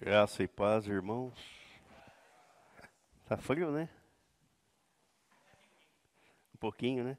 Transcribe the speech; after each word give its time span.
Graça 0.00 0.44
e 0.44 0.46
paz, 0.46 0.86
irmãos. 0.86 1.34
Tá 3.26 3.36
frio, 3.36 3.72
né? 3.72 3.88
Um 6.54 6.58
pouquinho, 6.58 7.02
né? 7.02 7.18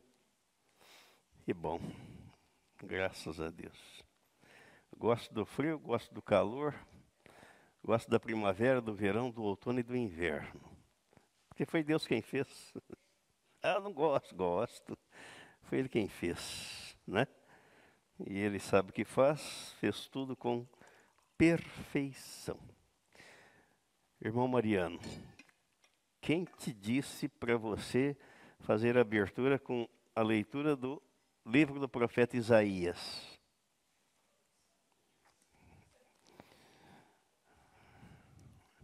Que 1.43 1.53
bom. 1.53 1.81
Graças 2.81 3.41
a 3.41 3.49
Deus. 3.49 4.01
Gosto 4.97 5.33
do 5.33 5.45
frio, 5.45 5.77
gosto 5.77 6.13
do 6.13 6.21
calor, 6.21 6.73
gosto 7.83 8.09
da 8.09 8.17
primavera, 8.17 8.79
do 8.79 8.95
verão, 8.95 9.29
do 9.29 9.43
outono 9.43 9.81
e 9.81 9.83
do 9.83 9.95
inverno. 9.95 10.61
Porque 11.49 11.65
foi 11.65 11.83
Deus 11.83 12.07
quem 12.07 12.21
fez. 12.21 12.73
ah, 13.61 13.81
não 13.81 13.91
gosto, 13.91 14.33
gosto. 14.33 14.97
Foi 15.63 15.79
Ele 15.79 15.89
quem 15.89 16.07
fez, 16.07 16.97
né? 17.05 17.27
E 18.25 18.39
Ele 18.39 18.57
sabe 18.57 18.91
o 18.91 18.93
que 18.93 19.03
faz, 19.03 19.73
fez 19.81 20.07
tudo 20.07 20.33
com 20.33 20.65
perfeição. 21.39 22.59
Irmão 24.19 24.45
Mariano, 24.45 24.99
quem 26.19 26.43
te 26.43 26.73
disse 26.73 27.29
para 27.29 27.57
você 27.57 28.17
fazer 28.59 28.97
a 28.97 29.01
abertura 29.01 29.57
com 29.57 29.87
a 30.13 30.21
leitura 30.21 30.75
do 30.75 31.01
livro 31.45 31.79
do 31.79 31.87
profeta 31.87 32.35
Isaías? 32.35 33.39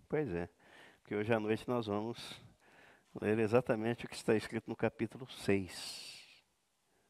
Pois 0.08 0.34
é, 0.34 0.50
porque 1.02 1.14
hoje 1.14 1.34
à 1.34 1.40
noite 1.42 1.68
nós 1.68 1.88
vamos 1.88 2.42
ler 3.22 3.38
exatamente 3.38 4.06
o 4.06 4.08
que 4.08 4.16
está 4.16 4.34
escrito 4.34 4.70
no 4.70 4.78
capítulo 4.78 5.28
6 5.30 6.42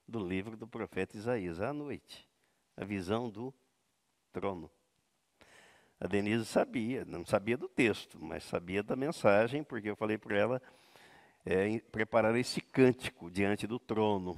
do 0.08 0.28
livro 0.28 0.58
do 0.58 0.68
profeta 0.68 1.16
Isaías, 1.16 1.62
à 1.62 1.72
noite. 1.72 2.28
A 2.76 2.84
visão 2.84 3.30
do 3.30 3.54
trono. 4.34 4.72
A 6.00 6.08
Denise 6.08 6.46
sabia, 6.46 7.06
não 7.06 7.26
sabia 7.26 7.58
do 7.58 7.70
texto, 7.70 8.18
mas 8.22 8.44
sabia 8.44 8.84
da 8.84 8.96
mensagem, 8.96 9.64
porque 9.64 9.90
eu 9.90 9.96
falei 9.96 10.18
para 10.18 10.38
ela 10.38 10.62
é, 11.46 11.80
preparar 11.80 12.36
esse 12.36 12.60
cântico 12.60 13.32
diante 13.32 13.66
do 13.66 13.80
trono. 13.80 14.38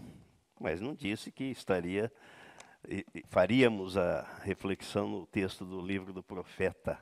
Mas 0.59 0.79
não 0.79 0.93
disse 0.93 1.31
que 1.31 1.45
estaria, 1.45 2.11
faríamos 3.27 3.97
a 3.97 4.21
reflexão 4.43 5.07
no 5.07 5.25
texto 5.25 5.65
do 5.65 5.81
livro 5.81 6.13
do 6.13 6.21
profeta 6.21 6.99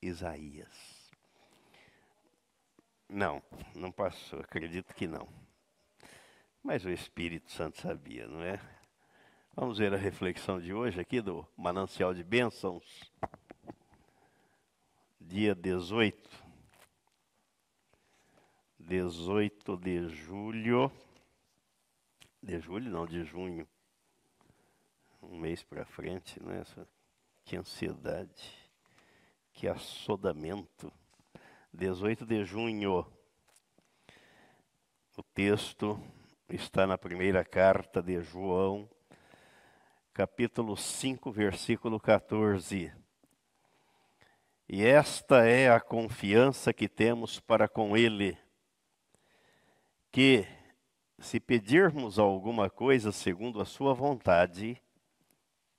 Isaías. 0.00 1.12
Não, 3.08 3.42
não 3.74 3.92
passou, 3.92 4.40
acredito 4.40 4.94
que 4.94 5.06
não. 5.06 5.28
Mas 6.62 6.84
o 6.84 6.90
Espírito 6.90 7.50
Santo 7.52 7.80
sabia, 7.80 8.26
não 8.26 8.42
é? 8.42 8.58
Vamos 9.54 9.78
ver 9.78 9.92
a 9.92 9.98
reflexão 9.98 10.60
de 10.60 10.72
hoje 10.72 10.98
aqui 10.98 11.20
do 11.20 11.46
Manancial 11.56 12.14
de 12.14 12.24
Bênçãos 12.24 13.12
dia 15.22 15.54
18. 15.54 16.30
18 18.78 19.76
de 19.76 20.08
julho. 20.08 20.90
De 22.42 22.58
julho, 22.58 22.90
não, 22.90 23.06
de 23.06 23.24
junho. 23.24 23.66
Um 25.22 25.38
mês 25.38 25.62
para 25.62 25.84
frente, 25.84 26.42
né? 26.42 26.64
Que 27.44 27.56
ansiedade. 27.56 28.52
Que 29.52 29.68
assodamento. 29.68 30.92
18 31.72 32.26
de 32.26 32.44
junho. 32.44 33.06
O 35.16 35.22
texto 35.22 35.98
está 36.48 36.86
na 36.86 36.98
primeira 36.98 37.44
carta 37.44 38.02
de 38.02 38.20
João, 38.22 38.88
capítulo 40.12 40.76
5, 40.76 41.30
versículo 41.30 42.00
14. 42.00 43.01
E 44.74 44.86
esta 44.86 45.46
é 45.46 45.70
a 45.70 45.78
confiança 45.78 46.72
que 46.72 46.88
temos 46.88 47.38
para 47.38 47.68
com 47.68 47.94
Ele, 47.94 48.38
que, 50.10 50.46
se 51.18 51.38
pedirmos 51.38 52.18
alguma 52.18 52.70
coisa 52.70 53.12
segundo 53.12 53.60
a 53.60 53.66
Sua 53.66 53.92
vontade, 53.92 54.80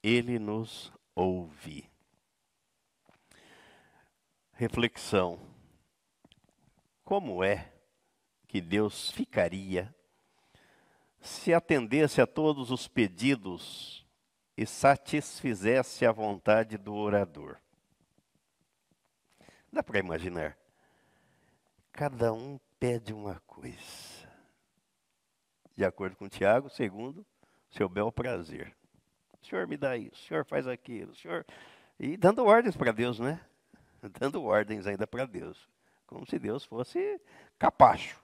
Ele 0.03 0.37
nos 0.37 0.93
ouve. 1.15 1.89
Reflexão: 4.51 5.39
Como 7.03 7.43
é 7.43 7.73
que 8.47 8.61
Deus 8.61 9.09
ficaria 9.09 9.91
se 11.19 11.51
atendesse 11.51 12.21
a 12.21 12.27
todos 12.27 12.69
os 12.69 12.87
pedidos 12.87 14.05
e 14.55 14.67
satisfizesse 14.67 16.05
a 16.05 16.11
vontade 16.11 16.77
do 16.77 16.93
orador? 16.93 17.62
Dá 19.73 19.81
para 19.81 19.97
imaginar? 19.97 20.55
Cada 21.91 22.31
um 22.31 22.59
pede 22.79 23.11
uma 23.11 23.39
coisa. 23.47 24.29
De 25.75 25.83
acordo 25.83 26.15
com 26.15 26.29
Tiago, 26.29 26.69
segundo 26.69 27.25
seu 27.71 27.89
bel 27.89 28.11
prazer. 28.11 28.71
O 29.41 29.43
senhor 29.43 29.67
me 29.67 29.75
dá 29.75 29.97
isso, 29.97 30.13
o 30.13 30.27
senhor 30.27 30.45
faz 30.45 30.67
aquilo, 30.67 31.11
o 31.11 31.15
senhor. 31.15 31.43
E 31.99 32.15
dando 32.15 32.45
ordens 32.45 32.77
para 32.77 32.91
Deus, 32.91 33.19
né? 33.19 33.43
Dando 34.19 34.43
ordens 34.43 34.85
ainda 34.85 35.07
para 35.07 35.25
Deus. 35.25 35.67
Como 36.05 36.23
se 36.27 36.37
Deus 36.37 36.63
fosse 36.63 37.19
capacho. 37.57 38.23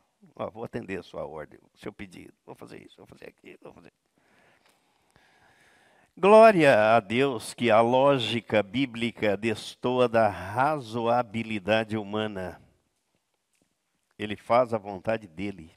Vou 0.53 0.63
atender 0.63 0.99
a 0.99 1.03
sua 1.03 1.25
ordem, 1.25 1.59
o 1.73 1.77
seu 1.79 1.91
pedido. 1.91 2.33
Vou 2.45 2.53
fazer 2.53 2.79
isso, 2.85 2.97
vou 2.97 3.07
fazer 3.07 3.27
aquilo, 3.27 3.57
vou 3.63 3.73
fazer. 3.73 3.91
Glória 6.21 6.97
a 6.97 6.99
Deus 6.99 7.53
que 7.53 7.71
a 7.71 7.79
lógica 7.79 8.61
bíblica 8.61 9.37
destoa 9.37 10.05
da 10.09 10.27
razoabilidade 10.27 11.95
humana. 11.95 12.61
Ele 14.17 14.35
faz 14.35 14.73
a 14.73 14.77
vontade 14.77 15.29
dele. 15.29 15.71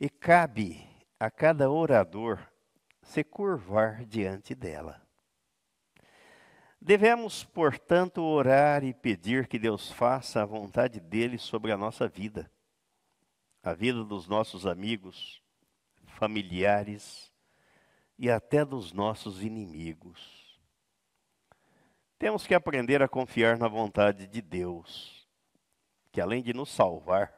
E 0.00 0.08
cabe 0.08 0.84
a 1.16 1.30
cada 1.30 1.70
orador 1.70 2.40
se 3.00 3.22
curvar 3.22 4.04
diante 4.04 4.52
dela. 4.52 5.00
Devemos, 6.80 7.44
portanto, 7.44 8.20
orar 8.20 8.82
e 8.82 8.92
pedir 8.92 9.46
que 9.46 9.60
Deus 9.60 9.92
faça 9.92 10.42
a 10.42 10.44
vontade 10.44 10.98
dele 10.98 11.38
sobre 11.38 11.70
a 11.70 11.76
nossa 11.76 12.08
vida, 12.08 12.50
a 13.62 13.72
vida 13.74 14.02
dos 14.02 14.26
nossos 14.26 14.66
amigos, 14.66 15.40
familiares, 16.04 17.30
e 18.18 18.30
até 18.30 18.64
dos 18.64 18.92
nossos 18.92 19.42
inimigos. 19.42 20.58
Temos 22.18 22.46
que 22.46 22.54
aprender 22.54 23.00
a 23.00 23.08
confiar 23.08 23.56
na 23.56 23.68
vontade 23.68 24.26
de 24.26 24.42
Deus, 24.42 25.28
que 26.10 26.20
além 26.20 26.42
de 26.42 26.52
nos 26.52 26.68
salvar, 26.70 27.32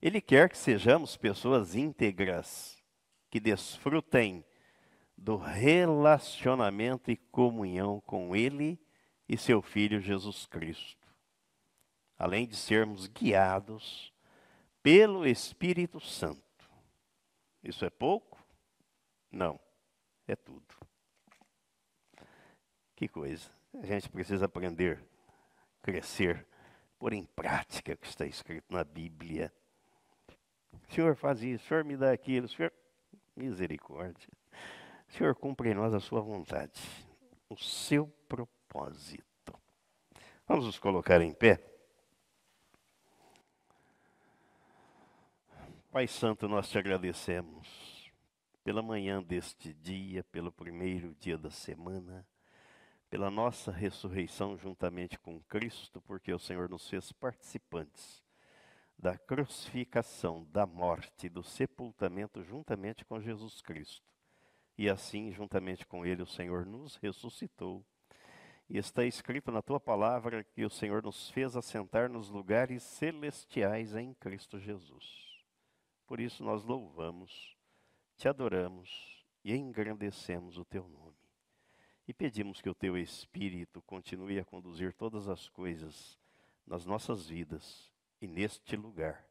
Ele 0.00 0.20
quer 0.20 0.48
que 0.48 0.56
sejamos 0.56 1.16
pessoas 1.16 1.74
íntegras, 1.74 2.82
que 3.28 3.38
desfrutem 3.38 4.44
do 5.14 5.36
relacionamento 5.36 7.10
e 7.10 7.16
comunhão 7.16 8.00
com 8.00 8.34
Ele 8.34 8.80
e 9.28 9.36
seu 9.36 9.60
Filho 9.60 10.00
Jesus 10.00 10.46
Cristo, 10.46 11.06
além 12.18 12.46
de 12.46 12.56
sermos 12.56 13.06
guiados 13.06 14.10
pelo 14.82 15.26
Espírito 15.26 16.00
Santo. 16.00 16.40
Isso 17.62 17.84
é 17.84 17.90
pouco? 17.90 18.29
Não, 19.30 19.60
é 20.26 20.34
tudo. 20.34 20.74
Que 22.96 23.08
coisa. 23.08 23.50
A 23.74 23.86
gente 23.86 24.08
precisa 24.10 24.46
aprender, 24.46 25.02
crescer, 25.82 26.46
pôr 26.98 27.12
em 27.12 27.24
prática 27.24 27.92
o 27.92 27.96
que 27.96 28.06
está 28.06 28.26
escrito 28.26 28.66
na 28.68 28.82
Bíblia. 28.82 29.52
O 30.88 30.92
Senhor 30.92 31.14
faz 31.14 31.42
isso, 31.42 31.64
o 31.64 31.68
Senhor 31.68 31.84
me 31.84 31.96
dá 31.96 32.12
aquilo, 32.12 32.46
o 32.46 32.48
Senhor. 32.48 32.72
Misericórdia. 33.36 34.28
O 35.08 35.12
Senhor 35.12 35.34
cumpre 35.34 35.70
em 35.70 35.74
nós 35.74 35.94
a 35.94 36.00
sua 36.00 36.20
vontade, 36.20 36.80
o 37.48 37.56
seu 37.56 38.06
propósito. 38.28 39.24
Vamos 40.46 40.66
nos 40.66 40.78
colocar 40.78 41.20
em 41.22 41.32
pé. 41.32 41.64
Pai 45.90 46.06
Santo, 46.06 46.48
nós 46.48 46.68
te 46.68 46.78
agradecemos 46.78 47.89
pela 48.70 48.82
manhã 48.82 49.20
deste 49.20 49.74
dia, 49.74 50.22
pelo 50.22 50.52
primeiro 50.52 51.12
dia 51.16 51.36
da 51.36 51.50
semana, 51.50 52.24
pela 53.10 53.28
nossa 53.28 53.72
ressurreição 53.72 54.56
juntamente 54.56 55.18
com 55.18 55.40
Cristo, 55.40 56.00
porque 56.00 56.32
o 56.32 56.38
Senhor 56.38 56.68
nos 56.68 56.88
fez 56.88 57.10
participantes 57.10 58.22
da 58.96 59.18
crucificação, 59.18 60.46
da 60.52 60.66
morte, 60.66 61.28
do 61.28 61.42
sepultamento 61.42 62.44
juntamente 62.44 63.04
com 63.04 63.20
Jesus 63.20 63.60
Cristo. 63.60 64.06
E 64.78 64.88
assim, 64.88 65.32
juntamente 65.32 65.84
com 65.84 66.06
Ele, 66.06 66.22
o 66.22 66.26
Senhor 66.26 66.64
nos 66.64 66.94
ressuscitou. 66.94 67.84
E 68.68 68.78
está 68.78 69.04
escrito 69.04 69.50
na 69.50 69.62
tua 69.62 69.80
palavra 69.80 70.44
que 70.44 70.64
o 70.64 70.70
Senhor 70.70 71.02
nos 71.02 71.28
fez 71.30 71.56
assentar 71.56 72.08
nos 72.08 72.30
lugares 72.30 72.84
celestiais 72.84 73.96
em 73.96 74.14
Cristo 74.14 74.60
Jesus. 74.60 75.42
Por 76.06 76.20
isso 76.20 76.44
nós 76.44 76.62
louvamos 76.62 77.58
te 78.20 78.28
adoramos 78.28 79.24
e 79.42 79.56
engrandecemos 79.56 80.58
o 80.58 80.64
teu 80.64 80.86
nome. 80.86 81.16
E 82.06 82.12
pedimos 82.12 82.60
que 82.60 82.68
o 82.68 82.74
teu 82.74 82.98
Espírito 82.98 83.80
continue 83.80 84.38
a 84.38 84.44
conduzir 84.44 84.92
todas 84.92 85.26
as 85.26 85.48
coisas 85.48 86.20
nas 86.66 86.84
nossas 86.84 87.26
vidas 87.26 87.90
e 88.20 88.26
neste 88.26 88.76
lugar, 88.76 89.26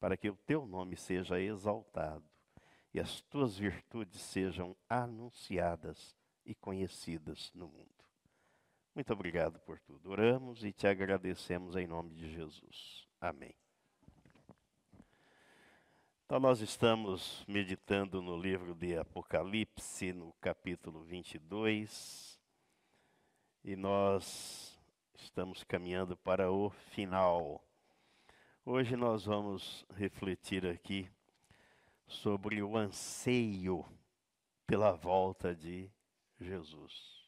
para 0.00 0.16
que 0.16 0.28
o 0.28 0.36
teu 0.36 0.66
nome 0.66 0.96
seja 0.96 1.40
exaltado 1.40 2.28
e 2.92 2.98
as 2.98 3.20
tuas 3.20 3.56
virtudes 3.56 4.20
sejam 4.20 4.76
anunciadas 4.88 6.16
e 6.44 6.56
conhecidas 6.56 7.52
no 7.54 7.68
mundo. 7.68 8.04
Muito 8.96 9.12
obrigado 9.12 9.60
por 9.60 9.78
tudo. 9.78 10.10
Oramos 10.10 10.64
e 10.64 10.72
te 10.72 10.88
agradecemos 10.88 11.76
em 11.76 11.86
nome 11.86 12.16
de 12.16 12.28
Jesus. 12.32 13.06
Amém. 13.20 13.54
Então, 16.28 16.38
nós 16.38 16.60
estamos 16.60 17.42
meditando 17.48 18.20
no 18.20 18.36
livro 18.36 18.74
de 18.74 18.94
Apocalipse, 18.98 20.12
no 20.12 20.34
capítulo 20.42 21.02
22, 21.02 22.38
e 23.64 23.74
nós 23.74 24.78
estamos 25.14 25.64
caminhando 25.64 26.18
para 26.18 26.52
o 26.52 26.68
final. 26.68 27.66
Hoje 28.62 28.94
nós 28.94 29.24
vamos 29.24 29.86
refletir 29.94 30.66
aqui 30.66 31.10
sobre 32.06 32.62
o 32.62 32.76
anseio 32.76 33.82
pela 34.66 34.92
volta 34.92 35.54
de 35.54 35.90
Jesus. 36.38 37.26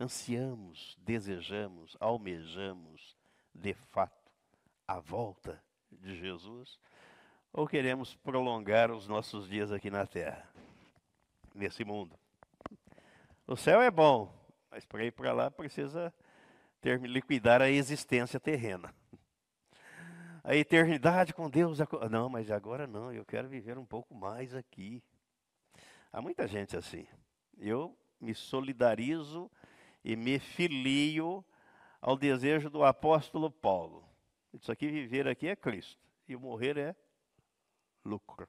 Ansiamos, 0.00 0.96
desejamos, 0.98 1.94
almejamos, 2.00 3.18
de 3.54 3.74
fato, 3.74 4.32
a 4.86 4.98
volta 4.98 5.62
de 5.92 6.16
Jesus 6.16 6.80
ou 7.52 7.66
queremos 7.66 8.14
prolongar 8.14 8.90
os 8.90 9.08
nossos 9.08 9.48
dias 9.48 9.72
aqui 9.72 9.90
na 9.90 10.06
terra, 10.06 10.48
nesse 11.54 11.84
mundo? 11.84 12.18
O 13.46 13.56
céu 13.56 13.80
é 13.80 13.90
bom, 13.90 14.32
mas 14.70 14.84
para 14.84 15.04
ir 15.04 15.12
para 15.12 15.32
lá 15.32 15.50
precisa 15.50 16.12
ter, 16.80 17.00
liquidar 17.00 17.62
a 17.62 17.70
existência 17.70 18.38
terrena. 18.38 18.94
A 20.44 20.54
eternidade 20.54 21.34
com 21.34 21.50
Deus. 21.50 21.78
Não, 22.10 22.28
mas 22.28 22.50
agora 22.50 22.86
não, 22.86 23.12
eu 23.12 23.24
quero 23.24 23.48
viver 23.48 23.76
um 23.76 23.84
pouco 23.84 24.14
mais 24.14 24.54
aqui. 24.54 25.02
Há 26.12 26.22
muita 26.22 26.46
gente 26.46 26.76
assim. 26.76 27.06
Eu 27.58 27.96
me 28.20 28.34
solidarizo 28.34 29.50
e 30.04 30.16
me 30.16 30.38
filio 30.38 31.44
ao 32.00 32.16
desejo 32.16 32.70
do 32.70 32.84
apóstolo 32.84 33.50
Paulo. 33.50 34.08
Isso 34.52 34.72
aqui, 34.72 34.90
viver 34.90 35.28
aqui 35.28 35.48
é 35.48 35.56
Cristo. 35.56 36.00
E 36.26 36.36
morrer 36.36 36.76
é 36.78 36.96
lucro. 38.08 38.48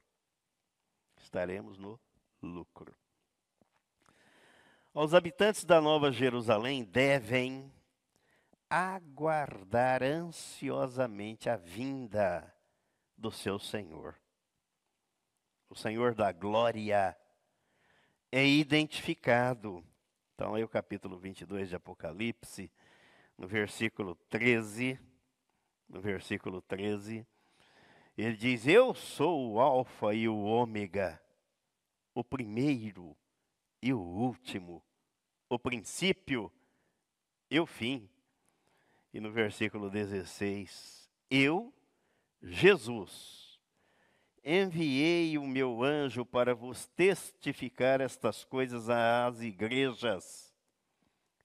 Estaremos 1.18 1.78
no 1.78 2.00
lucro. 2.42 2.96
Os 4.94 5.14
habitantes 5.14 5.66
da 5.66 5.82
Nova 5.82 6.12
Jerusalém 6.12 6.84
devem 6.84 7.72
aguardar 8.70 10.02
ansiosamente 10.02 11.50
a 11.50 11.58
vinda 11.58 12.56
do 13.18 13.32
seu 13.32 13.60
Senhor. 13.60 14.16
O 15.70 15.76
Senhor 15.76 16.16
da 16.16 16.32
glória 16.32 17.16
é 18.32 18.46
identificado. 18.46 19.86
Então, 20.34 20.56
aí 20.56 20.64
o 20.64 20.70
capítulo 20.70 21.20
22 21.20 21.70
de 21.70 21.76
Apocalipse, 21.76 22.72
no 23.38 23.48
versículo 23.48 24.16
13, 24.30 25.00
no 25.88 26.00
versículo 26.00 26.62
13, 26.62 27.28
ele 28.21 28.36
diz: 28.36 28.68
Eu 28.68 28.94
sou 28.94 29.54
o 29.54 29.62
Alfa 29.62 30.13
e 30.13 30.27
o 30.27 30.38
Ômega, 30.38 31.21
o 32.13 32.24
primeiro 32.24 33.16
e 33.81 33.94
o 33.94 34.00
último, 34.00 34.83
o 35.48 35.57
princípio 35.57 36.51
e 37.50 37.60
o 37.60 37.66
fim. 37.66 38.10
E 39.13 39.21
no 39.21 39.31
versículo 39.31 39.89
16: 39.89 41.10
Eu, 41.30 41.74
Jesus, 42.42 43.60
enviei 44.44 45.38
o 45.38 45.48
meu 45.48 45.81
anjo 45.81 46.25
para 46.25 46.54
vos 46.54 46.88
testificar 46.88 48.01
estas 48.01 48.44
coisas 48.44 48.89
às 48.89 49.39
igrejas. 49.39 50.54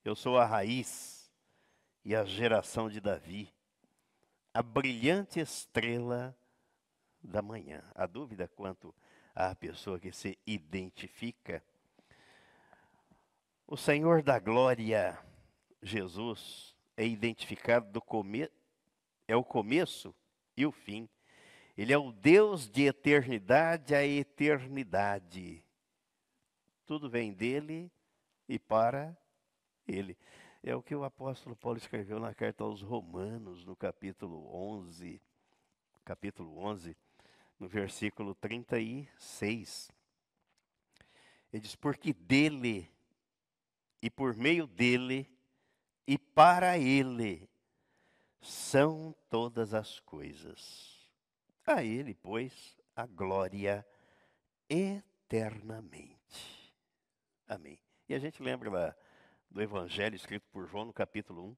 Eu 0.05 0.17
sou 0.17 0.37
a 0.37 0.45
raiz 0.45 1.31
e 2.05 2.17
a 2.17 2.25
geração 2.25 2.89
de 2.89 3.01
Davi, 3.01 3.49
a 4.53 4.61
brilhante 4.61 5.39
estrela 5.39 6.37
da 7.25 7.43
manhã. 7.43 7.83
A 7.95 8.07
dúvida 8.07 8.47
quanto 8.47 8.95
à 9.35 9.55
pessoa 9.55 9.99
que 9.99 10.13
se 10.13 10.39
identifica. 10.47 11.65
O 13.67 13.77
Senhor 13.77 14.23
da 14.23 14.39
glória, 14.39 15.19
Jesus, 15.83 16.77
é 16.97 17.07
identificado 17.07 17.91
do 17.91 18.03
é 19.27 19.35
o 19.35 19.43
começo 19.43 20.15
e 20.57 20.67
o 20.67 20.71
fim. 20.71 21.09
Ele 21.77 21.93
é 21.93 21.99
o 21.99 22.13
Deus 22.13 22.69
de 22.69 22.85
eternidade 22.85 23.95
a 23.95 24.07
eternidade. 24.07 25.65
Tudo 26.87 27.09
vem 27.09 27.33
dele 27.33 27.91
e 28.49 28.59
para 28.59 29.17
ele. 29.89 30.17
É 30.63 30.75
o 30.77 30.83
que 30.83 30.95
o 30.95 31.05
apóstolo 31.05 31.57
Paulo 31.57 31.79
escreveu 31.79 32.21
na 32.21 32.33
carta 32.35 32.63
aos 32.63 32.81
Romanos, 32.81 33.65
no 33.65 33.75
capítulo 33.75 34.55
11, 34.55 35.21
capítulo 36.05 36.59
11, 36.59 36.97
no 37.59 37.69
versículo 37.69 38.35
36. 38.35 39.91
Ele 41.53 41.63
diz: 41.63 41.75
Porque 41.75 42.13
dele, 42.13 42.91
e 44.03 44.11
por 44.11 44.37
meio 44.37 44.67
dele, 44.67 45.31
e 46.07 46.19
para 46.19 46.79
ele, 46.79 47.49
são 48.41 49.15
todas 49.31 49.73
as 49.73 50.01
coisas. 50.01 50.93
A 51.67 51.83
ele, 51.83 52.15
pois, 52.15 52.77
a 52.95 53.07
glória 53.07 53.87
eternamente. 54.69 56.75
Amém. 57.49 57.79
E 58.09 58.15
a 58.15 58.19
gente 58.19 58.43
lembra 58.43 58.71
lá 58.71 58.97
do 59.51 59.63
evangelho 59.63 60.15
escrito 60.15 60.47
por 60.51 60.67
João 60.67 60.87
no 60.87 60.93
capítulo 60.93 61.51
1, 61.51 61.57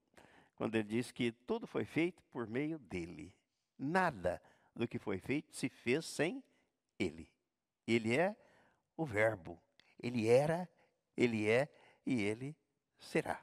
quando 0.55 0.75
ele 0.75 0.87
diz 0.87 1.11
que 1.11 1.31
tudo 1.31 1.67
foi 1.67 1.83
feito 1.83 2.23
por 2.31 2.47
meio 2.47 2.79
dele. 2.79 3.35
Nada 3.77 4.41
do 4.77 4.87
que 4.87 4.99
foi 4.99 5.19
feito 5.19 5.55
se 5.55 5.67
fez 5.69 6.05
sem 6.05 6.43
ele. 6.99 7.29
Ele 7.85 8.15
é 8.15 8.35
o 8.95 9.05
Verbo. 9.05 9.59
Ele 9.99 10.27
era, 10.27 10.69
ele 11.15 11.49
é 11.49 11.67
e 12.05 12.21
ele 12.21 12.55
será. 12.99 13.41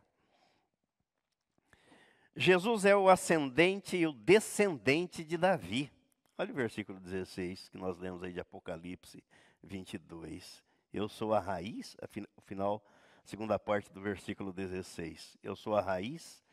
Jesus 2.36 2.84
é 2.84 2.96
o 2.96 3.08
ascendente 3.08 3.96
e 3.96 4.06
o 4.06 4.12
descendente 4.12 5.24
de 5.24 5.36
Davi. 5.36 5.90
Olha 6.36 6.50
o 6.50 6.56
versículo 6.56 6.98
16 6.98 7.68
que 7.68 7.78
nós 7.78 7.96
lemos 7.98 8.22
aí 8.22 8.32
de 8.32 8.40
Apocalipse 8.40 9.22
22. 9.62 10.64
Eu 10.92 11.08
sou 11.08 11.32
a 11.32 11.40
raiz, 11.40 11.96
o 12.36 12.40
final, 12.42 12.84
segunda 13.24 13.58
parte 13.58 13.92
do 13.92 14.00
versículo 14.00 14.52
16. 14.52 15.36
Eu 15.42 15.54
sou 15.54 15.76
a 15.76 15.80
raiz 15.80 16.44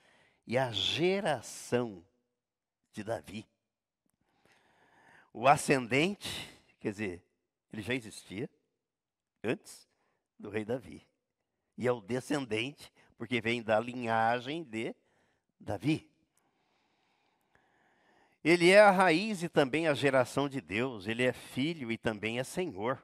e 0.46 0.58
a 0.58 0.72
geração 0.72 2.06
de 2.92 3.04
Davi. 3.04 3.48
O 5.34 5.48
ascendente, 5.48 6.50
quer 6.80 6.92
dizer, 6.92 7.24
ele 7.72 7.82
já 7.82 7.94
existia 7.94 8.50
antes 9.44 9.88
do 10.38 10.50
rei 10.50 10.66
Davi. 10.66 11.08
E 11.78 11.88
é 11.88 11.92
o 11.92 12.02
descendente, 12.02 12.92
porque 13.18 13.40
vem 13.40 13.64
da 13.64 13.80
linhagem 13.80 14.64
de 14.64 14.96
Davi. 15.60 16.10
Ele 18.44 18.72
é 18.72 18.80
a 18.80 18.92
raiz 18.92 19.44
e 19.44 19.50
também 19.50 19.88
a 19.88 19.94
geração 19.94 20.50
de 20.50 20.60
Deus, 20.60 21.08
ele 21.08 21.24
é 21.24 21.32
filho 21.32 21.92
e 21.92 21.98
também 21.98 22.40
é 22.40 22.44
senhor. 22.44 23.04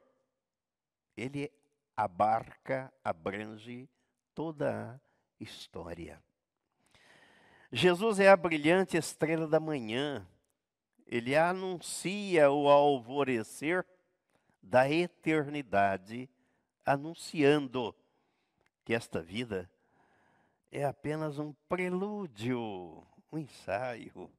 Ele 1.15 1.51
abarca, 1.95 2.91
abrange 3.03 3.87
toda 4.33 4.93
a 4.93 5.43
história. 5.43 6.21
Jesus 7.71 8.19
é 8.19 8.29
a 8.29 8.37
brilhante 8.37 8.97
estrela 8.97 9.47
da 9.47 9.59
manhã, 9.59 10.27
ele 11.07 11.35
anuncia 11.35 12.51
o 12.51 12.67
alvorecer 12.67 13.85
da 14.61 14.89
eternidade, 14.91 16.29
anunciando 16.85 17.95
que 18.83 18.93
esta 18.93 19.21
vida 19.21 19.69
é 20.69 20.83
apenas 20.83 21.39
um 21.39 21.53
prelúdio, 21.69 23.03
um 23.31 23.37
ensaio 23.37 24.29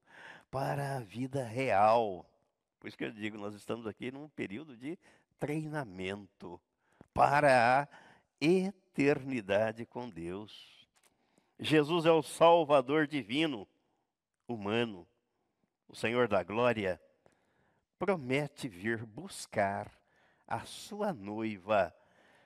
para 0.51 0.97
a 0.97 1.01
vida 1.01 1.43
real. 1.43 2.27
Por 2.79 2.89
isso 2.89 2.99
que 2.99 3.05
eu 3.05 3.13
digo, 3.13 3.39
nós 3.39 3.55
estamos 3.55 3.87
aqui 3.87 4.13
num 4.13 4.29
período 4.29 4.77
de 4.77 4.99
treinamento 5.39 6.61
para 7.15 7.81
a 7.81 7.89
eternidade 8.41 9.87
com 9.87 10.09
Deus. 10.09 10.87
Jesus 11.59 12.05
é 12.05 12.13
o 12.13 12.23
Salvador 12.23 13.07
divino, 13.07 13.67
humano 14.47 15.07
o 15.89 15.97
Senhor 15.97 16.29
da 16.29 16.43
Glória, 16.43 17.01
promete 17.99 18.69
vir 18.69 19.05
buscar 19.05 19.91
a 20.47 20.61
sua 20.61 21.13
noiva 21.13 21.95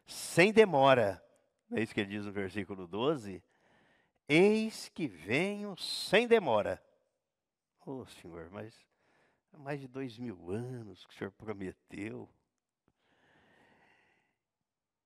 sem 0.07 0.53
demora 0.53 1.23
é 1.75 1.83
isso 1.83 1.95
que 1.95 2.01
ele 2.01 2.11
diz 2.11 2.27
no 2.27 2.33
versículo 2.33 2.87
12? 2.87 3.43
Eis 4.29 4.91
que 4.91 5.09
venho 5.09 5.75
sem 5.79 6.29
demora. 6.29 6.83
Ô 7.85 8.01
oh, 8.01 8.07
Senhor, 8.07 8.51
mas 8.51 8.75
há 9.53 9.59
mais 9.59 9.81
de 9.81 9.89
dois 9.89 10.19
mil 10.19 10.51
anos 10.51 11.07
que 11.07 11.15
o 11.15 11.17
Senhor 11.17 11.31
prometeu. 11.31 12.29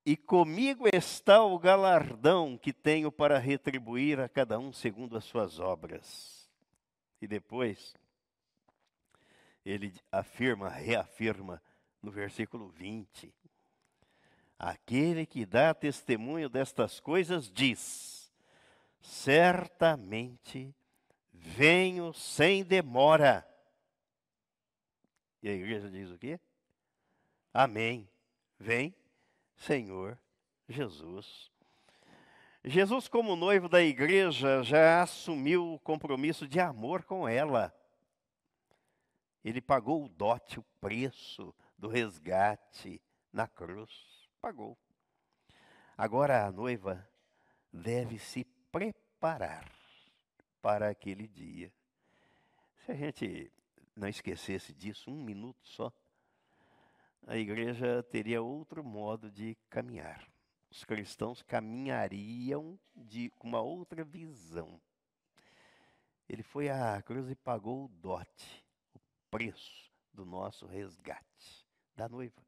E 0.04 0.16
comigo 0.16 0.86
está 0.92 1.42
o 1.42 1.58
galardão 1.58 2.58
que 2.58 2.72
tenho 2.72 3.10
para 3.12 3.38
retribuir 3.38 4.18
a 4.20 4.28
cada 4.28 4.58
um 4.58 4.72
segundo 4.72 5.16
as 5.16 5.24
suas 5.24 5.60
obras. 5.60 6.50
E 7.20 7.28
depois, 7.28 7.94
ele 9.66 9.92
afirma, 10.12 10.68
reafirma 10.68 11.60
no 12.00 12.12
versículo 12.12 12.68
20: 12.68 13.34
Aquele 14.56 15.26
que 15.26 15.44
dá 15.44 15.74
testemunho 15.74 16.48
destas 16.48 17.00
coisas 17.00 17.50
diz: 17.50 18.32
Certamente 19.00 20.72
venho 21.32 22.12
sem 22.12 22.62
demora. 22.62 23.44
E 25.42 25.48
a 25.48 25.52
igreja 25.52 25.90
diz 25.90 26.10
o 26.10 26.18
quê? 26.18 26.38
Amém. 27.52 28.08
Vem 28.58 28.94
Senhor 29.56 30.16
Jesus. 30.68 31.50
Jesus, 32.64 33.06
como 33.08 33.36
noivo 33.36 33.68
da 33.68 33.82
igreja, 33.82 34.62
já 34.62 35.02
assumiu 35.02 35.74
o 35.74 35.78
compromisso 35.78 36.48
de 36.48 36.58
amor 36.58 37.04
com 37.04 37.28
ela. 37.28 37.72
Ele 39.46 39.60
pagou 39.60 40.04
o 40.04 40.08
dote, 40.08 40.58
o 40.58 40.64
preço 40.80 41.54
do 41.78 41.86
resgate 41.86 43.00
na 43.32 43.46
cruz. 43.46 44.28
Pagou. 44.40 44.76
Agora 45.96 46.44
a 46.44 46.50
noiva 46.50 47.08
deve 47.72 48.18
se 48.18 48.42
preparar 48.72 49.70
para 50.60 50.90
aquele 50.90 51.28
dia. 51.28 51.72
Se 52.78 52.90
a 52.90 52.94
gente 52.96 53.52
não 53.94 54.08
esquecesse 54.08 54.74
disso, 54.74 55.12
um 55.12 55.22
minuto 55.22 55.60
só, 55.62 55.92
a 57.24 57.36
igreja 57.36 58.02
teria 58.02 58.42
outro 58.42 58.82
modo 58.82 59.30
de 59.30 59.56
caminhar. 59.70 60.28
Os 60.68 60.82
cristãos 60.82 61.40
caminhariam 61.40 62.76
de 62.96 63.32
uma 63.40 63.60
outra 63.60 64.02
visão. 64.02 64.80
Ele 66.28 66.42
foi 66.42 66.68
à 66.68 67.00
cruz 67.00 67.30
e 67.30 67.36
pagou 67.36 67.84
o 67.84 67.88
dote, 67.88 68.65
preço 69.36 69.92
do 70.14 70.24
nosso 70.24 70.64
resgate 70.64 71.66
da 71.94 72.08
noiva. 72.08 72.42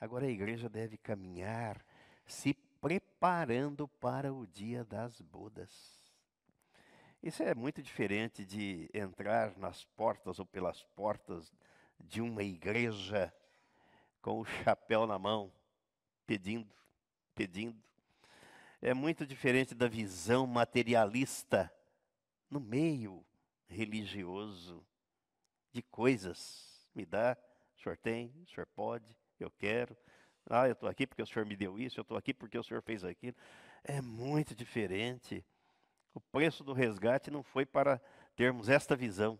Agora 0.00 0.26
a 0.26 0.28
igreja 0.28 0.68
deve 0.68 0.96
caminhar 0.96 1.86
se 2.26 2.52
preparando 2.80 3.86
para 3.86 4.34
o 4.34 4.44
dia 4.44 4.84
das 4.84 5.20
bodas. 5.20 5.70
Isso 7.22 7.44
é 7.44 7.54
muito 7.54 7.80
diferente 7.80 8.44
de 8.44 8.90
entrar 8.92 9.56
nas 9.56 9.84
portas 9.84 10.40
ou 10.40 10.44
pelas 10.44 10.82
portas 10.96 11.54
de 12.00 12.20
uma 12.20 12.42
igreja 12.42 13.32
com 14.20 14.40
o 14.40 14.44
chapéu 14.44 15.06
na 15.06 15.16
mão, 15.16 15.52
pedindo, 16.26 16.74
pedindo. 17.36 17.80
É 18.82 18.92
muito 18.92 19.24
diferente 19.24 19.76
da 19.76 19.86
visão 19.86 20.44
materialista 20.44 21.72
no 22.50 22.58
meio 22.58 23.24
religioso 23.68 24.84
de 25.74 25.82
coisas. 25.82 26.88
Me 26.94 27.04
dá, 27.04 27.36
o 27.76 27.82
senhor 27.82 27.98
tem, 27.98 28.32
o 28.42 28.46
senhor 28.48 28.66
pode, 28.74 29.04
eu 29.38 29.50
quero. 29.50 29.96
Ah, 30.48 30.68
eu 30.68 30.72
estou 30.72 30.88
aqui 30.88 31.06
porque 31.06 31.22
o 31.22 31.26
senhor 31.26 31.44
me 31.44 31.56
deu 31.56 31.78
isso, 31.78 31.98
eu 31.98 32.02
estou 32.02 32.16
aqui 32.16 32.32
porque 32.32 32.58
o 32.58 32.64
senhor 32.64 32.82
fez 32.82 33.04
aquilo. 33.04 33.36
É 33.82 34.00
muito 34.00 34.54
diferente. 34.54 35.44
O 36.14 36.20
preço 36.20 36.62
do 36.64 36.72
resgate 36.72 37.30
não 37.30 37.42
foi 37.42 37.66
para 37.66 38.00
termos 38.36 38.68
esta 38.68 38.94
visão 38.94 39.38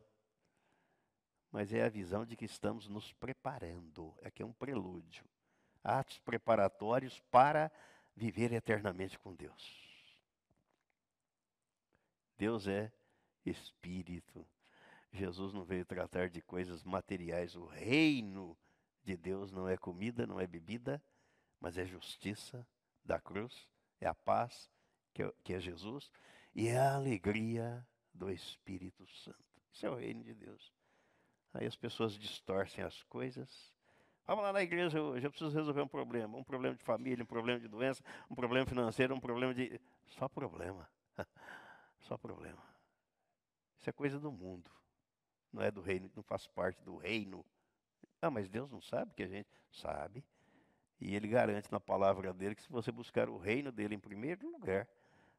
mas 1.54 1.72
é 1.72 1.84
a 1.84 1.88
visão 1.88 2.26
de 2.26 2.34
que 2.34 2.44
estamos 2.44 2.88
nos 2.88 3.12
preparando. 3.12 4.12
Aqui 4.24 4.42
é 4.42 4.44
um 4.44 4.52
prelúdio. 4.52 5.24
Atos 5.84 6.18
preparatórios 6.18 7.20
para 7.30 7.70
viver 8.16 8.52
eternamente 8.52 9.16
com 9.20 9.32
Deus. 9.32 10.18
Deus 12.36 12.66
é 12.66 12.92
espírito. 13.46 14.44
Jesus 15.14 15.52
não 15.52 15.64
veio 15.64 15.84
tratar 15.84 16.28
de 16.28 16.42
coisas 16.42 16.82
materiais. 16.82 17.54
O 17.54 17.66
reino 17.66 18.58
de 19.02 19.16
Deus 19.16 19.52
não 19.52 19.68
é 19.68 19.76
comida, 19.76 20.26
não 20.26 20.40
é 20.40 20.46
bebida, 20.46 21.00
mas 21.60 21.78
é 21.78 21.86
justiça 21.86 22.66
da 23.04 23.20
cruz, 23.20 23.68
é 24.00 24.08
a 24.08 24.14
paz, 24.14 24.68
que 25.12 25.22
é, 25.22 25.32
que 25.44 25.54
é 25.54 25.60
Jesus, 25.60 26.10
e 26.52 26.66
é 26.66 26.78
a 26.78 26.96
alegria 26.96 27.86
do 28.12 28.28
Espírito 28.28 29.06
Santo. 29.06 29.38
Isso 29.72 29.86
é 29.86 29.90
o 29.90 29.94
reino 29.94 30.24
de 30.24 30.34
Deus. 30.34 30.72
Aí 31.52 31.66
as 31.66 31.76
pessoas 31.76 32.14
distorcem 32.14 32.82
as 32.82 33.02
coisas. 33.04 33.72
Vamos 34.26 34.42
lá 34.42 34.52
na 34.52 34.62
igreja 34.62 35.00
hoje, 35.00 35.26
eu 35.26 35.30
preciso 35.30 35.54
resolver 35.54 35.82
um 35.82 35.88
problema. 35.88 36.36
Um 36.36 36.42
problema 36.44 36.74
de 36.74 36.82
família, 36.82 37.22
um 37.22 37.26
problema 37.26 37.60
de 37.60 37.68
doença, 37.68 38.02
um 38.28 38.34
problema 38.34 38.66
financeiro, 38.66 39.14
um 39.14 39.20
problema 39.20 39.54
de. 39.54 39.80
Só 40.06 40.28
problema. 40.28 40.90
Só 42.00 42.18
problema. 42.18 42.62
Isso 43.78 43.90
é 43.90 43.92
coisa 43.92 44.18
do 44.18 44.32
mundo. 44.32 44.70
Não 45.54 45.62
é 45.62 45.70
do 45.70 45.80
reino, 45.80 46.10
não 46.16 46.22
faz 46.24 46.48
parte 46.48 46.82
do 46.82 46.96
reino. 46.96 47.46
Ah, 48.20 48.28
mas 48.28 48.48
Deus 48.48 48.68
não 48.72 48.80
sabe 48.80 49.14
que 49.14 49.22
a 49.22 49.28
gente 49.28 49.48
sabe. 49.70 50.24
E 51.00 51.14
ele 51.14 51.28
garante 51.28 51.70
na 51.70 51.78
palavra 51.78 52.32
dele 52.32 52.56
que 52.56 52.62
se 52.62 52.68
você 52.68 52.90
buscar 52.90 53.28
o 53.28 53.38
reino 53.38 53.70
dele 53.70 53.94
em 53.94 53.98
primeiro 54.00 54.50
lugar, 54.50 54.88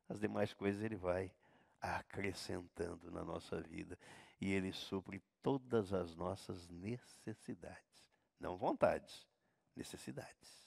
as 0.08 0.18
demais 0.18 0.54
coisas 0.54 0.82
ele 0.82 0.96
vai 0.96 1.34
acrescentando 1.82 3.12
na 3.12 3.26
nossa 3.26 3.60
vida. 3.60 4.00
E 4.40 4.54
ele 4.54 4.72
supre 4.72 5.22
todas 5.44 5.92
as 5.92 6.16
nossas 6.16 6.70
necessidades. 6.70 8.10
Não 8.40 8.56
vontades, 8.56 9.28
necessidades. 9.76 10.66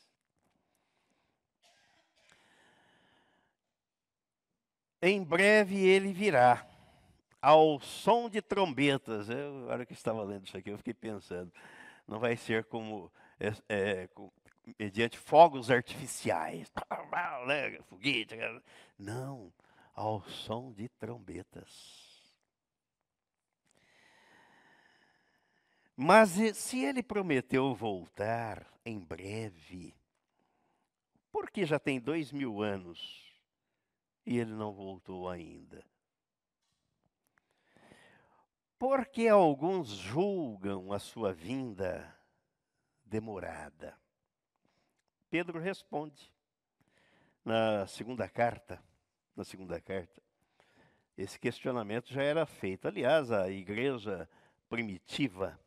Em 5.01 5.25
breve 5.25 5.79
ele 5.87 6.13
virá, 6.13 6.69
ao 7.41 7.81
som 7.81 8.29
de 8.29 8.43
trombetas. 8.43 9.29
Eu, 9.29 9.53
na 9.67 9.73
hora 9.73 9.87
que 9.87 9.93
estava 9.93 10.23
lendo 10.23 10.47
isso 10.47 10.57
aqui, 10.57 10.71
eu 10.71 10.79
fiquei 10.79 10.95
pensando, 10.95 11.53
não 12.07 12.19
vai 12.19 12.37
ser 12.37 12.65
como 12.65 13.11
é, 13.39 13.53
é, 13.69 14.07
com, 14.09 14.31
mediante 14.79 15.17
fogos 15.19 15.71
artificiais, 15.71 16.71
né, 17.47 17.81
foguete. 17.89 18.37
Não, 18.99 19.53
ao 19.95 20.23
som 20.23 20.73
de 20.73 20.89
trombetas. 20.89 22.09
Mas 25.97 26.31
se 26.57 26.85
ele 26.85 27.03
prometeu 27.03 27.75
voltar 27.75 28.65
em 28.85 29.01
breve, 29.01 29.93
por 31.33 31.51
que 31.51 31.67
já 31.67 31.79
tem 31.79 31.99
dois 31.99 32.31
mil 32.31 32.63
anos 32.63 33.27
e 34.25 34.39
ele 34.39 34.53
não 34.53 34.73
voltou 34.73 35.29
ainda? 35.29 35.85
Porque 38.79 39.27
alguns 39.27 39.89
julgam 39.89 40.93
a 40.93 40.99
sua 40.99 41.33
vinda 41.33 42.15
demorada. 43.05 43.99
Pedro 45.29 45.59
responde 45.59 46.33
na 47.45 47.87
segunda 47.87 48.29
carta, 48.29 48.83
na 49.35 49.45
segunda 49.45 49.81
carta. 49.81 50.23
Esse 51.17 51.39
questionamento 51.39 52.13
já 52.13 52.23
era 52.23 52.47
feito. 52.47 52.87
Aliás, 52.87 53.33
a 53.33 53.51
igreja 53.51 54.29
primitiva 54.69 55.59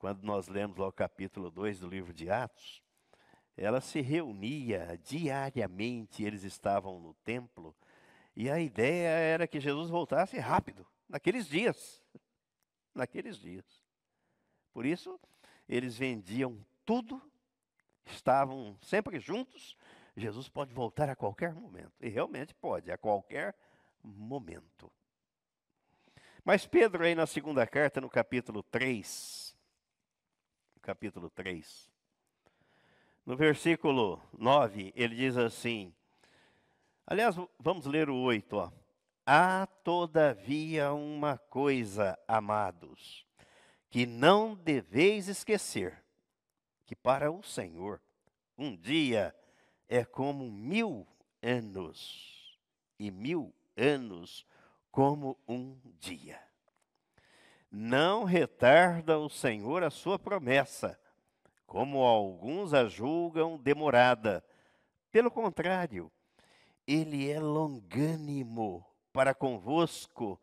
quando 0.00 0.22
nós 0.22 0.48
lemos 0.48 0.78
lá 0.78 0.88
o 0.88 0.92
capítulo 0.92 1.50
2 1.50 1.80
do 1.80 1.86
livro 1.86 2.14
de 2.14 2.30
Atos, 2.30 2.82
ela 3.54 3.82
se 3.82 4.00
reunia 4.00 4.98
diariamente, 5.04 6.24
eles 6.24 6.42
estavam 6.42 6.98
no 6.98 7.12
templo, 7.22 7.76
e 8.34 8.48
a 8.48 8.58
ideia 8.58 9.08
era 9.08 9.46
que 9.46 9.60
Jesus 9.60 9.90
voltasse 9.90 10.38
rápido, 10.38 10.86
naqueles 11.06 11.46
dias. 11.46 11.99
Naqueles 12.94 13.36
dias. 13.36 13.64
Por 14.72 14.86
isso, 14.86 15.18
eles 15.68 15.96
vendiam 15.96 16.64
tudo, 16.84 17.20
estavam 18.06 18.76
sempre 18.82 19.18
juntos. 19.20 19.76
Jesus 20.16 20.48
pode 20.48 20.72
voltar 20.72 21.08
a 21.08 21.16
qualquer 21.16 21.54
momento. 21.54 21.92
E 22.00 22.08
realmente 22.08 22.54
pode, 22.54 22.90
a 22.90 22.98
qualquer 22.98 23.54
momento. 24.02 24.90
Mas 26.44 26.66
Pedro, 26.66 27.04
aí 27.04 27.14
na 27.14 27.26
segunda 27.26 27.66
carta, 27.66 28.00
no 28.00 28.08
capítulo 28.08 28.62
3, 28.62 29.56
capítulo 30.80 31.30
3. 31.30 31.88
No 33.24 33.36
versículo 33.36 34.20
9, 34.36 34.92
ele 34.96 35.14
diz 35.14 35.36
assim: 35.36 35.94
Aliás, 37.06 37.36
vamos 37.58 37.86
ler 37.86 38.08
o 38.08 38.16
8, 38.16 38.56
ó. 38.56 38.72
Há 39.32 39.64
todavia 39.84 40.92
uma 40.92 41.38
coisa, 41.38 42.18
amados, 42.26 43.24
que 43.88 44.04
não 44.04 44.56
deveis 44.56 45.28
esquecer: 45.28 46.02
que 46.84 46.96
para 46.96 47.30
o 47.30 47.40
Senhor 47.40 48.02
um 48.58 48.76
dia 48.76 49.32
é 49.88 50.04
como 50.04 50.50
mil 50.50 51.06
anos, 51.40 52.58
e 52.98 53.08
mil 53.08 53.54
anos 53.76 54.44
como 54.90 55.38
um 55.46 55.78
dia. 56.00 56.40
Não 57.70 58.24
retarda 58.24 59.16
o 59.16 59.30
Senhor 59.30 59.84
a 59.84 59.90
sua 59.90 60.18
promessa, 60.18 60.98
como 61.68 61.98
alguns 61.98 62.74
a 62.74 62.88
julgam 62.88 63.56
demorada. 63.56 64.44
Pelo 65.12 65.30
contrário, 65.30 66.10
ele 66.84 67.30
é 67.30 67.38
longânimo 67.38 68.89
para 69.20 69.34
convosco, 69.34 70.40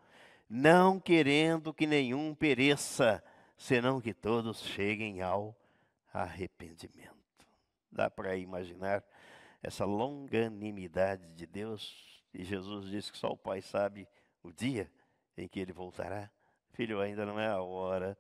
não 0.48 1.00
querendo 1.00 1.74
que 1.74 1.88
nenhum 1.88 2.36
pereça, 2.36 3.24
senão 3.57 4.00
que 4.00 4.13
todos 4.13 4.62
cheguem 4.62 5.19
ao 5.19 5.57
arrependimento. 6.13 7.17
Dá 7.91 8.07
para 8.07 8.38
imaginar 8.38 9.03
essa 9.63 9.84
longanimidade 9.84 11.27
de 11.34 11.48
Deus? 11.48 12.22
E 12.31 12.43
Jesus 12.43 12.86
disse 12.86 13.12
que 13.12 13.17
só 13.17 13.29
o 13.29 13.36
Pai 13.36 13.63
sabe 13.63 14.07
o 14.43 14.51
dia 14.51 14.91
em 15.36 15.48
que 15.48 15.60
ele 15.60 15.74
voltará. 15.74 16.29
Filho, 16.74 17.01
ainda 17.01 17.25
não 17.25 17.39
é 17.39 17.48
a 17.48 17.60
hora, 17.60 18.15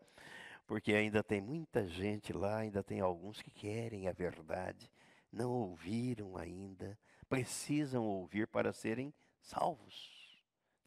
porque 0.65 0.93
ainda 0.93 1.21
tem 1.21 1.39
muita 1.39 1.87
gente 1.87 2.33
lá, 2.33 2.57
ainda 2.57 2.81
tem 2.81 2.99
alguns 2.99 3.43
que 3.43 3.51
querem 3.51 4.07
a 4.07 4.11
verdade, 4.11 4.91
não 5.31 5.51
ouviram 5.51 6.35
ainda, 6.35 6.97
precisam 7.29 8.03
ouvir 8.03 8.47
para 8.47 8.73
serem 8.73 9.13
salvos. 9.39 10.16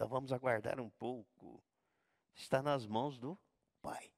Então 0.00 0.08
vamos 0.08 0.32
aguardar 0.32 0.80
um 0.80 0.88
pouco. 0.88 1.62
Está 2.34 2.62
nas 2.62 2.86
mãos 2.86 3.18
do 3.18 3.38
Pai. 3.82 4.10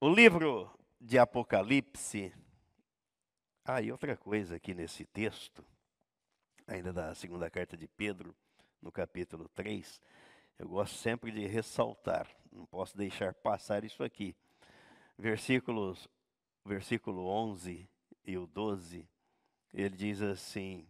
O 0.00 0.08
livro 0.08 0.72
de 0.98 1.18
Apocalipse. 1.18 2.32
Ah, 3.62 3.82
e 3.82 3.92
outra 3.92 4.16
coisa 4.16 4.56
aqui 4.56 4.72
nesse 4.72 5.04
texto, 5.04 5.62
ainda 6.66 6.94
da 6.94 7.14
segunda 7.14 7.50
carta 7.50 7.76
de 7.76 7.86
Pedro, 7.86 8.34
no 8.80 8.90
capítulo 8.90 9.46
3, 9.50 10.00
eu 10.58 10.66
gosto 10.66 10.96
sempre 10.96 11.30
de 11.30 11.46
ressaltar, 11.46 12.26
não 12.50 12.64
posso 12.64 12.96
deixar 12.96 13.34
passar 13.34 13.84
isso 13.84 14.02
aqui. 14.02 14.34
Versículos, 15.18 16.08
versículo 16.64 17.26
11 17.26 17.86
e 18.24 18.38
o 18.38 18.46
12, 18.46 19.06
ele 19.74 19.94
diz 19.94 20.22
assim: 20.22 20.88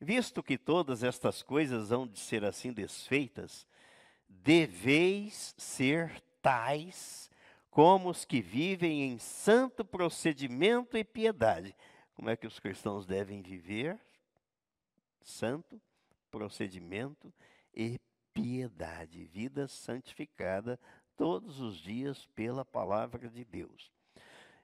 Visto 0.00 0.42
que 0.42 0.56
todas 0.56 1.02
estas 1.02 1.42
coisas 1.42 1.92
hão 1.92 2.06
de 2.06 2.18
ser 2.18 2.44
assim 2.44 2.72
desfeitas, 2.72 3.66
deveis 4.26 5.54
ser 5.58 6.22
tais 6.40 7.30
como 7.70 8.08
os 8.08 8.24
que 8.24 8.40
vivem 8.40 9.02
em 9.02 9.18
santo 9.18 9.84
procedimento 9.84 10.96
e 10.96 11.04
piedade. 11.04 11.76
Como 12.14 12.30
é 12.30 12.36
que 12.36 12.46
os 12.46 12.58
cristãos 12.58 13.06
devem 13.06 13.42
viver? 13.42 14.00
Santo 15.22 15.80
procedimento 16.30 17.32
e 17.74 17.98
piedade, 18.32 19.24
vida 19.24 19.68
santificada 19.68 20.78
todos 21.16 21.60
os 21.60 21.76
dias 21.76 22.26
pela 22.34 22.64
palavra 22.64 23.28
de 23.28 23.44
Deus. 23.44 23.92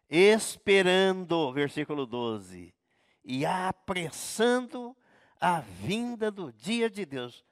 Esperando, 0.09 1.53
versículo 1.53 2.07
12, 2.07 2.73
e 3.25 3.45
apressando 3.45 4.97
a 5.41 5.61
vinda 5.61 6.31
do 6.31 6.53
dia 6.53 6.89
de 6.89 7.05
Deus. 7.05 7.45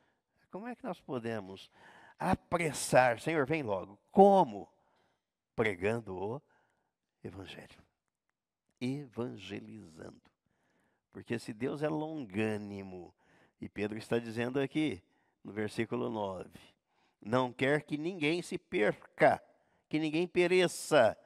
Como 0.50 0.68
é 0.68 0.74
que 0.74 0.84
nós 0.84 1.00
podemos 1.00 1.70
apressar? 2.18 3.20
Senhor, 3.20 3.46
vem 3.46 3.62
logo. 3.62 3.98
Como? 4.10 4.68
Pregando 5.56 6.16
o 6.16 6.42
Evangelho. 7.22 7.82
Evangelizando. 8.80 10.20
Porque 11.12 11.38
se 11.38 11.52
Deus 11.52 11.82
é 11.82 11.88
longânimo, 11.88 13.14
e 13.60 13.68
Pedro 13.68 13.96
está 13.96 14.18
dizendo 14.18 14.60
aqui, 14.60 15.02
no 15.42 15.52
versículo 15.52 16.10
9, 16.10 16.50
não 17.20 17.52
quer 17.52 17.82
que 17.82 17.96
ninguém 17.96 18.42
se 18.42 18.58
perca, 18.58 19.42
que 19.88 19.98
ninguém 19.98 20.26
pereça, 20.26 21.16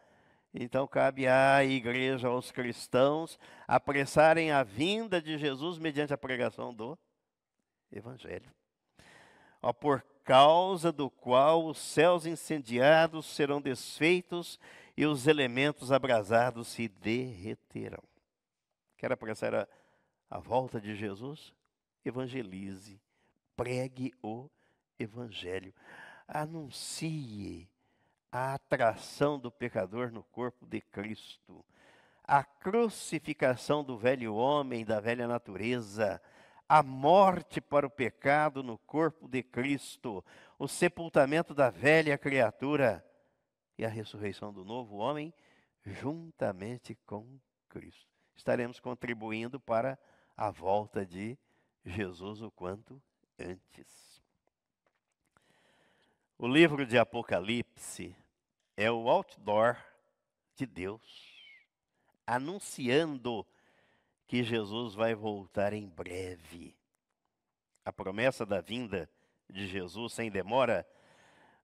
então 0.53 0.87
cabe 0.87 1.27
à 1.27 1.63
igreja, 1.65 2.29
aos 2.29 2.51
cristãos, 2.51 3.39
apressarem 3.67 4.51
a 4.51 4.63
vinda 4.63 5.21
de 5.21 5.37
Jesus 5.37 5.79
mediante 5.79 6.13
a 6.13 6.19
pregação 6.19 6.73
do 6.73 6.99
Evangelho. 7.93 8.51
Ó, 9.61 9.73
por 9.73 10.05
causa 10.25 10.93
do 10.93 11.11
qual 11.11 11.67
os 11.67 11.79
céus 11.79 12.27
incendiados 12.27 13.27
serão 13.27 13.61
desfeitos 13.61 14.59
e 14.97 15.07
os 15.07 15.27
elementos 15.27 15.93
abrasados 15.93 16.69
se 16.69 16.89
derreterão. 16.89 18.03
Quer 18.97 19.13
apressar 19.13 19.55
a, 19.55 19.69
a 20.31 20.39
volta 20.39 20.81
de 20.81 20.95
Jesus? 20.95 21.55
Evangelize, 22.05 23.01
pregue 23.57 24.13
o 24.23 24.49
Evangelho, 24.99 25.73
anuncie 26.27 27.69
a 28.31 28.55
atração 28.55 29.39
do 29.39 29.51
pecador 29.51 30.11
no 30.11 30.23
corpo 30.23 30.67
de 30.67 30.81
Cristo, 30.81 31.65
a 32.23 32.45
crucificação 32.45 33.83
do 33.83 33.97
velho 33.97 34.35
homem, 34.35 34.85
da 34.85 35.01
velha 35.01 35.27
natureza, 35.27 36.21
a 36.69 36.83
morte 36.83 37.61
para 37.61 37.87
o 37.87 37.91
pecado 37.91 38.63
no 38.63 38.77
corpo 38.77 39.27
de 39.27 39.43
Cristo, 39.43 40.23
o 40.59 40.69
sepultamento 40.69 41.55
da 41.55 41.71
velha 41.71 42.19
criatura 42.19 43.05
e 43.79 43.85
a 43.85 43.89
ressurreição 43.89 44.53
do 44.53 44.65
novo 44.65 44.97
homem 44.97 45.33
juntamente 45.85 46.95
com 47.07 47.39
Cristo. 47.69 48.07
Estaremos 48.37 48.79
contribuindo 48.79 49.59
para 49.59 49.99
a 50.37 50.51
volta 50.51 51.07
de 51.07 51.39
Jesus 51.85 52.43
o 52.43 52.51
quanto 52.51 53.01
antes. 53.39 54.18
O 56.41 56.47
livro 56.47 56.87
de 56.87 56.97
Apocalipse 56.97 58.17
é 58.77 58.89
o 58.89 59.09
outdoor 59.09 59.77
de 60.55 60.67
Deus, 60.67 61.03
anunciando 62.25 63.45
que 64.25 64.45
Jesus 64.45 64.95
vai 64.95 65.17
voltar 65.17 65.73
em 65.73 65.89
breve. 65.89 66.79
A 67.85 67.93
promessa 67.93 68.47
da 68.47 68.61
vinda 68.61 69.11
de 69.51 69.67
Jesus 69.67 70.13
sem 70.13 70.31
demora 70.31 70.89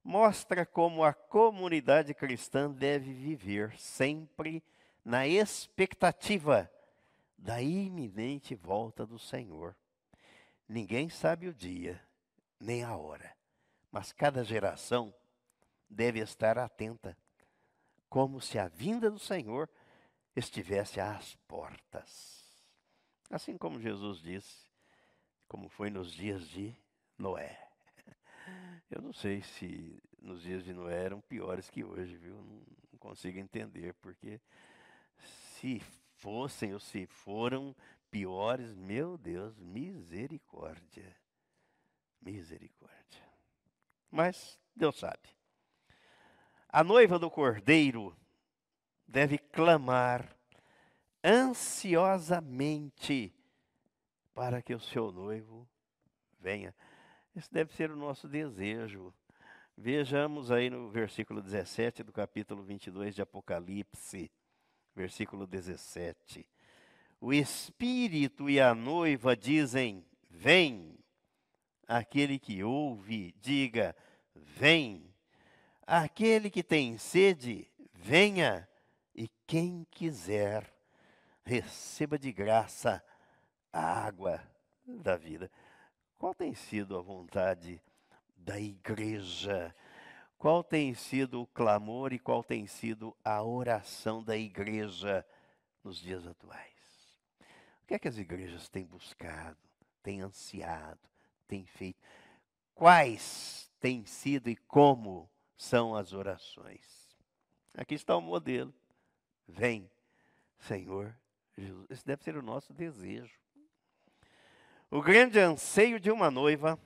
mostra 0.02 0.66
como 0.66 1.04
a 1.04 1.14
comunidade 1.14 2.12
cristã 2.12 2.68
deve 2.68 3.12
viver 3.12 3.78
sempre 3.78 4.60
na 5.04 5.24
expectativa 5.24 6.68
da 7.38 7.62
iminente 7.62 8.56
volta 8.56 9.06
do 9.06 9.20
Senhor. 9.20 9.76
Ninguém 10.68 11.08
sabe 11.08 11.46
o 11.46 11.54
dia, 11.54 12.02
nem 12.58 12.82
a 12.82 12.96
hora 12.96 13.33
mas 13.94 14.10
cada 14.10 14.42
geração 14.42 15.14
deve 15.88 16.18
estar 16.18 16.58
atenta, 16.58 17.16
como 18.08 18.40
se 18.40 18.58
a 18.58 18.66
vinda 18.66 19.08
do 19.08 19.20
Senhor 19.20 19.70
estivesse 20.34 20.98
às 20.98 21.36
portas. 21.46 22.42
Assim 23.30 23.56
como 23.56 23.80
Jesus 23.80 24.18
disse, 24.18 24.66
como 25.46 25.68
foi 25.68 25.90
nos 25.90 26.12
dias 26.12 26.44
de 26.48 26.74
Noé. 27.16 27.56
Eu 28.90 29.00
não 29.00 29.12
sei 29.12 29.42
se 29.42 30.02
nos 30.20 30.42
dias 30.42 30.64
de 30.64 30.72
Noé 30.72 31.04
eram 31.04 31.20
piores 31.20 31.70
que 31.70 31.84
hoje, 31.84 32.16
viu? 32.16 32.34
Não 32.90 32.98
consigo 32.98 33.38
entender, 33.38 33.94
porque 34.02 34.40
se 35.54 35.78
fossem 36.16 36.74
ou 36.74 36.80
se 36.80 37.06
foram 37.06 37.76
piores, 38.10 38.74
meu 38.74 39.16
Deus, 39.16 39.56
misericórdia. 39.56 41.16
Misericórdia 42.20 43.23
mas 44.14 44.58
Deus 44.76 44.96
sabe. 44.96 45.34
A 46.68 46.84
noiva 46.84 47.18
do 47.18 47.28
cordeiro 47.28 48.16
deve 49.08 49.38
clamar 49.38 50.36
ansiosamente 51.22 53.34
para 54.32 54.62
que 54.62 54.72
o 54.72 54.78
seu 54.78 55.10
noivo 55.10 55.68
venha. 56.38 56.72
Esse 57.34 57.52
deve 57.52 57.74
ser 57.74 57.90
o 57.90 57.96
nosso 57.96 58.28
desejo. 58.28 59.12
Vejamos 59.76 60.52
aí 60.52 60.70
no 60.70 60.88
versículo 60.90 61.42
17 61.42 62.04
do 62.04 62.12
capítulo 62.12 62.62
22 62.62 63.16
de 63.16 63.22
Apocalipse, 63.22 64.30
versículo 64.94 65.44
17. 65.44 66.48
O 67.20 67.32
Espírito 67.32 68.48
e 68.48 68.60
a 68.60 68.76
noiva 68.76 69.36
dizem: 69.36 70.06
Vem. 70.30 71.03
Aquele 71.86 72.38
que 72.38 72.62
ouve, 72.62 73.34
diga: 73.40 73.94
Vem. 74.34 75.12
Aquele 75.86 76.50
que 76.50 76.62
tem 76.62 76.96
sede, 76.98 77.68
venha. 77.92 78.68
E 79.14 79.28
quem 79.46 79.86
quiser, 79.90 80.72
receba 81.44 82.18
de 82.18 82.32
graça 82.32 83.04
a 83.72 84.06
água 84.06 84.42
da 84.86 85.16
vida. 85.16 85.50
Qual 86.18 86.34
tem 86.34 86.54
sido 86.54 86.96
a 86.96 87.02
vontade 87.02 87.80
da 88.36 88.58
igreja? 88.58 89.74
Qual 90.38 90.62
tem 90.62 90.94
sido 90.94 91.42
o 91.42 91.46
clamor 91.46 92.12
e 92.12 92.18
qual 92.18 92.42
tem 92.42 92.66
sido 92.66 93.16
a 93.24 93.42
oração 93.42 94.22
da 94.22 94.36
igreja 94.36 95.24
nos 95.82 95.98
dias 95.98 96.26
atuais? 96.26 96.74
O 97.82 97.86
que 97.86 97.94
é 97.94 97.98
que 97.98 98.08
as 98.08 98.18
igrejas 98.18 98.68
têm 98.68 98.84
buscado, 98.84 99.58
têm 100.02 100.22
ansiado, 100.22 101.08
têm 101.44 101.64
feito? 101.66 102.00
Quais 102.74 103.70
têm 103.80 104.04
sido 104.04 104.48
e 104.48 104.56
como 104.56 105.30
são 105.56 105.94
as 105.94 106.12
orações? 106.12 107.16
Aqui 107.74 107.94
está 107.94 108.16
o 108.16 108.20
modelo. 108.20 108.74
Vem, 109.46 109.90
Senhor 110.58 111.14
Jesus. 111.56 111.86
Esse 111.90 112.06
deve 112.06 112.22
ser 112.22 112.36
o 112.36 112.42
nosso 112.42 112.72
desejo. 112.72 113.38
O 114.90 115.00
grande 115.00 115.38
anseio 115.38 115.98
de 115.98 116.10
uma 116.10 116.30
noiva 116.30 116.78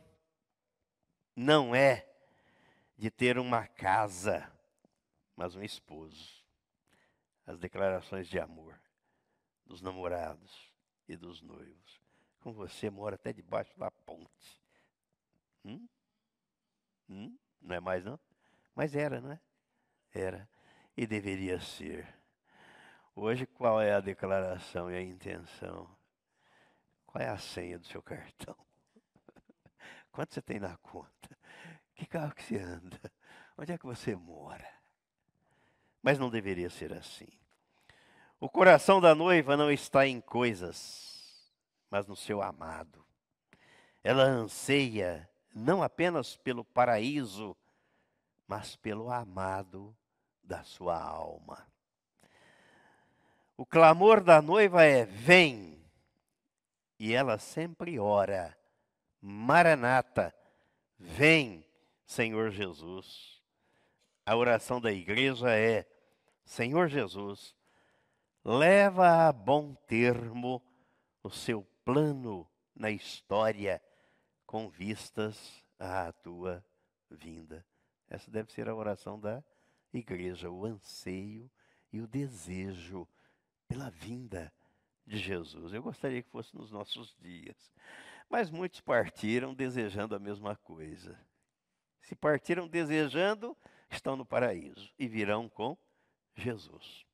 não 1.34 1.74
é 1.74 2.06
de 2.96 3.10
ter 3.10 3.38
uma 3.38 3.66
casa, 3.66 4.50
mas 5.36 5.54
um 5.54 5.62
esposo. 5.62 6.44
As 7.46 7.58
declarações 7.58 8.28
de 8.28 8.38
amor 8.38 8.78
dos 9.64 9.80
namorados 9.80 10.72
e 11.06 11.16
dos 11.16 11.40
noivos. 11.42 12.00
Com 12.48 12.54
você 12.54 12.88
mora 12.88 13.16
até 13.16 13.30
debaixo 13.30 13.78
da 13.78 13.90
ponte. 13.90 14.58
Hum? 15.62 15.86
Hum? 17.06 17.36
Não 17.60 17.76
é 17.76 17.78
mais 17.78 18.02
não? 18.02 18.18
Mas 18.74 18.96
era, 18.96 19.20
não 19.20 19.32
é? 19.32 19.40
Era. 20.14 20.48
E 20.96 21.06
deveria 21.06 21.60
ser. 21.60 22.08
Hoje, 23.14 23.44
qual 23.44 23.78
é 23.82 23.92
a 23.92 24.00
declaração 24.00 24.90
e 24.90 24.96
a 24.96 25.02
intenção? 25.02 25.94
Qual 27.06 27.22
é 27.22 27.28
a 27.28 27.36
senha 27.36 27.78
do 27.78 27.86
seu 27.86 28.00
cartão? 28.00 28.56
Quanto 30.10 30.32
você 30.32 30.40
tem 30.40 30.58
na 30.58 30.74
conta? 30.78 31.38
Que 31.94 32.06
carro 32.06 32.34
que 32.34 32.44
você 32.44 32.56
anda? 32.56 33.12
Onde 33.58 33.72
é 33.72 33.76
que 33.76 33.84
você 33.84 34.16
mora? 34.16 34.72
Mas 36.02 36.18
não 36.18 36.30
deveria 36.30 36.70
ser 36.70 36.94
assim. 36.94 37.28
O 38.40 38.48
coração 38.48 39.02
da 39.02 39.14
noiva 39.14 39.54
não 39.54 39.70
está 39.70 40.06
em 40.06 40.18
coisas, 40.18 41.17
mas 41.90 42.06
no 42.06 42.16
seu 42.16 42.42
amado. 42.42 43.04
Ela 44.02 44.24
anseia 44.24 45.28
não 45.54 45.82
apenas 45.82 46.36
pelo 46.36 46.64
paraíso, 46.64 47.56
mas 48.46 48.76
pelo 48.76 49.10
amado 49.10 49.96
da 50.42 50.62
sua 50.62 50.98
alma. 50.98 51.66
O 53.56 53.66
clamor 53.66 54.22
da 54.22 54.40
noiva 54.40 54.84
é: 54.84 55.04
vem. 55.04 55.84
E 56.98 57.12
ela 57.12 57.38
sempre 57.38 57.98
ora: 57.98 58.56
Maranata, 59.20 60.34
vem, 60.98 61.66
Senhor 62.06 62.50
Jesus. 62.50 63.42
A 64.24 64.36
oração 64.36 64.80
da 64.80 64.92
igreja 64.92 65.50
é: 65.50 65.86
Senhor 66.44 66.88
Jesus, 66.88 67.54
leva 68.44 69.28
a 69.28 69.32
bom 69.32 69.74
termo 69.86 70.62
o 71.22 71.30
seu 71.30 71.66
plano 71.88 72.46
na 72.76 72.90
história 72.90 73.80
com 74.44 74.68
vistas 74.68 75.64
à 75.78 76.12
tua 76.12 76.62
vinda. 77.10 77.64
Essa 78.10 78.30
deve 78.30 78.52
ser 78.52 78.68
a 78.68 78.74
oração 78.74 79.18
da 79.18 79.42
igreja, 79.90 80.50
o 80.50 80.66
anseio 80.66 81.50
e 81.90 82.02
o 82.02 82.06
desejo 82.06 83.08
pela 83.66 83.88
vinda 83.88 84.52
de 85.06 85.16
Jesus. 85.16 85.72
Eu 85.72 85.82
gostaria 85.82 86.22
que 86.22 86.28
fosse 86.28 86.54
nos 86.54 86.70
nossos 86.70 87.16
dias. 87.18 87.72
Mas 88.28 88.50
muitos 88.50 88.82
partiram 88.82 89.54
desejando 89.54 90.14
a 90.14 90.18
mesma 90.18 90.56
coisa. 90.56 91.18
Se 92.02 92.14
partiram 92.14 92.68
desejando, 92.68 93.56
estão 93.90 94.14
no 94.14 94.26
paraíso 94.26 94.92
e 94.98 95.08
virão 95.08 95.48
com 95.48 95.74
Jesus. 96.36 97.07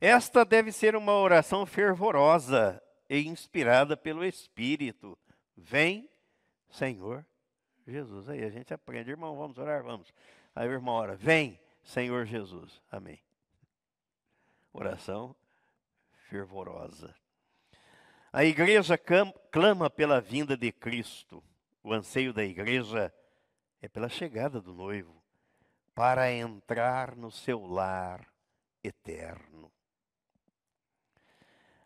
Esta 0.00 0.44
deve 0.44 0.70
ser 0.70 0.94
uma 0.94 1.12
oração 1.12 1.66
fervorosa 1.66 2.82
e 3.10 3.26
inspirada 3.26 3.96
pelo 3.96 4.24
Espírito. 4.24 5.18
Vem, 5.56 6.08
Senhor 6.70 7.26
Jesus. 7.86 8.28
Aí 8.28 8.44
a 8.44 8.50
gente 8.50 8.72
aprende, 8.72 9.10
irmão, 9.10 9.36
vamos 9.36 9.58
orar, 9.58 9.82
vamos. 9.82 10.12
Aí 10.54 10.68
o 10.68 10.72
irmão 10.72 10.94
ora, 10.94 11.16
vem, 11.16 11.58
Senhor 11.82 12.26
Jesus. 12.26 12.80
Amém. 12.90 13.20
Oração 14.72 15.34
fervorosa. 16.28 17.14
A 18.32 18.44
igreja 18.44 18.98
clama 19.50 19.88
pela 19.88 20.20
vinda 20.20 20.56
de 20.56 20.70
Cristo. 20.70 21.42
O 21.82 21.92
anseio 21.92 22.32
da 22.32 22.44
igreja 22.44 23.12
é 23.80 23.88
pela 23.88 24.08
chegada 24.08 24.60
do 24.60 24.74
noivo, 24.74 25.22
para 25.94 26.30
entrar 26.30 27.16
no 27.16 27.30
seu 27.30 27.64
lar 27.66 28.26
eterno. 28.84 29.72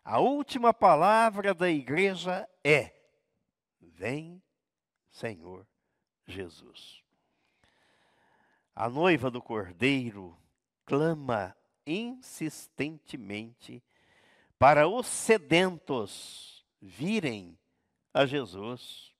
A 0.03 0.19
última 0.19 0.73
palavra 0.73 1.53
da 1.53 1.69
igreja 1.69 2.49
é: 2.63 2.93
Vem, 3.79 4.43
Senhor 5.09 5.65
Jesus. 6.27 7.01
A 8.75 8.89
noiva 8.89 9.31
do 9.31 9.41
cordeiro 9.41 10.37
clama 10.85 11.55
insistentemente 11.85 13.83
para 14.57 14.87
os 14.87 15.07
sedentos 15.07 16.65
virem 16.81 17.57
a 18.13 18.25
Jesus. 18.25 19.13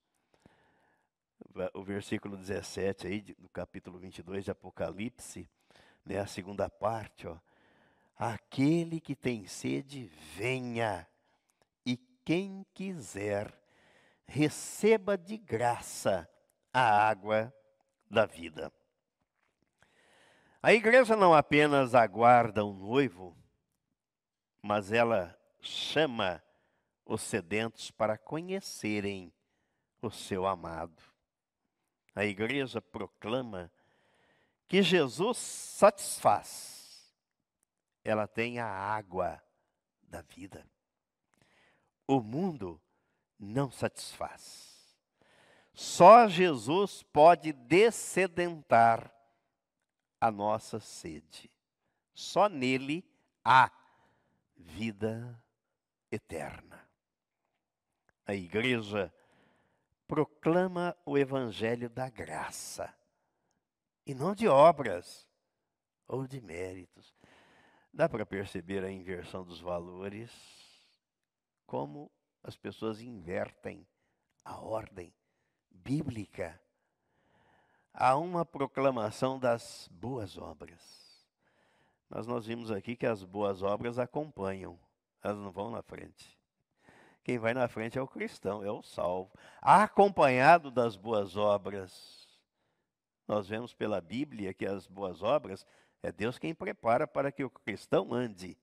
O 1.73 1.83
versículo 1.83 2.35
17 2.35 3.07
aí 3.07 3.21
do 3.21 3.47
capítulo 3.49 3.99
22 3.99 4.43
de 4.43 4.51
Apocalipse, 4.51 5.47
né, 6.03 6.17
a 6.17 6.25
segunda 6.25 6.67
parte, 6.69 7.27
ó. 7.27 7.37
Aquele 8.15 8.99
que 8.99 9.15
tem 9.15 9.47
sede, 9.47 10.05
venha, 10.35 11.07
e 11.85 11.97
quem 12.23 12.65
quiser, 12.73 13.53
receba 14.25 15.17
de 15.17 15.37
graça 15.37 16.29
a 16.71 17.07
água 17.07 17.53
da 18.09 18.25
vida. 18.25 18.71
A 20.61 20.73
igreja 20.73 21.15
não 21.15 21.33
apenas 21.33 21.93
aguarda 21.93 22.63
um 22.63 22.73
noivo, 22.73 23.35
mas 24.61 24.91
ela 24.91 25.37
chama 25.59 26.41
os 27.05 27.21
sedentos 27.21 27.91
para 27.91 28.17
conhecerem 28.17 29.33
o 30.01 30.09
seu 30.09 30.45
amado. 30.45 31.01
A 32.15 32.23
igreja 32.23 32.81
proclama 32.81 33.71
que 34.67 34.81
Jesus 34.81 35.37
satisfaz 35.37 36.72
ela 38.03 38.27
tem 38.27 38.59
a 38.59 38.67
água 38.67 39.41
da 40.03 40.21
vida. 40.21 40.65
O 42.07 42.21
mundo 42.21 42.81
não 43.39 43.71
satisfaz. 43.71 44.73
Só 45.73 46.27
Jesus 46.27 47.01
pode 47.03 47.51
descedentar 47.51 49.11
a 50.19 50.29
nossa 50.29 50.79
sede. 50.79 51.51
Só 52.13 52.47
nele 52.47 53.03
há 53.43 53.71
vida 54.55 55.41
eterna. 56.11 56.87
A 58.25 58.33
igreja 58.33 59.13
proclama 60.07 60.95
o 61.05 61.17
evangelho 61.17 61.89
da 61.89 62.09
graça 62.09 62.93
e 64.05 64.13
não 64.13 64.35
de 64.35 64.47
obras 64.47 65.27
ou 66.07 66.27
de 66.27 66.39
méritos. 66.39 67.13
Dá 67.93 68.09
para 68.09 68.25
perceber 68.25 68.83
a 68.83 68.91
inversão 68.91 69.43
dos 69.43 69.61
valores, 69.61 70.31
como 71.67 72.11
as 72.41 72.57
pessoas 72.57 72.99
invertem 72.99 73.87
a 74.43 74.59
ordem 74.59 75.13
bíblica. 75.69 76.59
Há 77.93 78.17
uma 78.17 78.43
proclamação 78.43 79.37
das 79.37 79.87
boas 79.91 80.39
obras. 80.39 80.81
Mas 82.09 82.25
nós 82.25 82.47
vimos 82.47 82.71
aqui 82.71 82.95
que 82.95 83.05
as 83.05 83.23
boas 83.23 83.61
obras 83.61 83.99
acompanham, 83.99 84.79
elas 85.21 85.37
não 85.37 85.51
vão 85.51 85.69
na 85.69 85.83
frente. 85.83 86.35
Quem 87.23 87.37
vai 87.37 87.53
na 87.53 87.67
frente 87.67 87.99
é 87.99 88.01
o 88.01 88.07
cristão, 88.07 88.63
é 88.63 88.71
o 88.71 88.81
salvo. 88.81 89.31
Acompanhado 89.61 90.71
das 90.71 90.95
boas 90.95 91.37
obras. 91.37 92.27
Nós 93.27 93.47
vemos 93.47 93.71
pela 93.71 94.01
Bíblia 94.01 94.51
que 94.51 94.65
as 94.65 94.87
boas 94.87 95.21
obras 95.21 95.63
é 96.03 96.11
Deus 96.11 96.37
quem 96.37 96.53
prepara 96.53 97.07
para 97.07 97.31
que 97.31 97.43
o 97.43 97.49
cristão 97.49 98.13
ande 98.13 98.57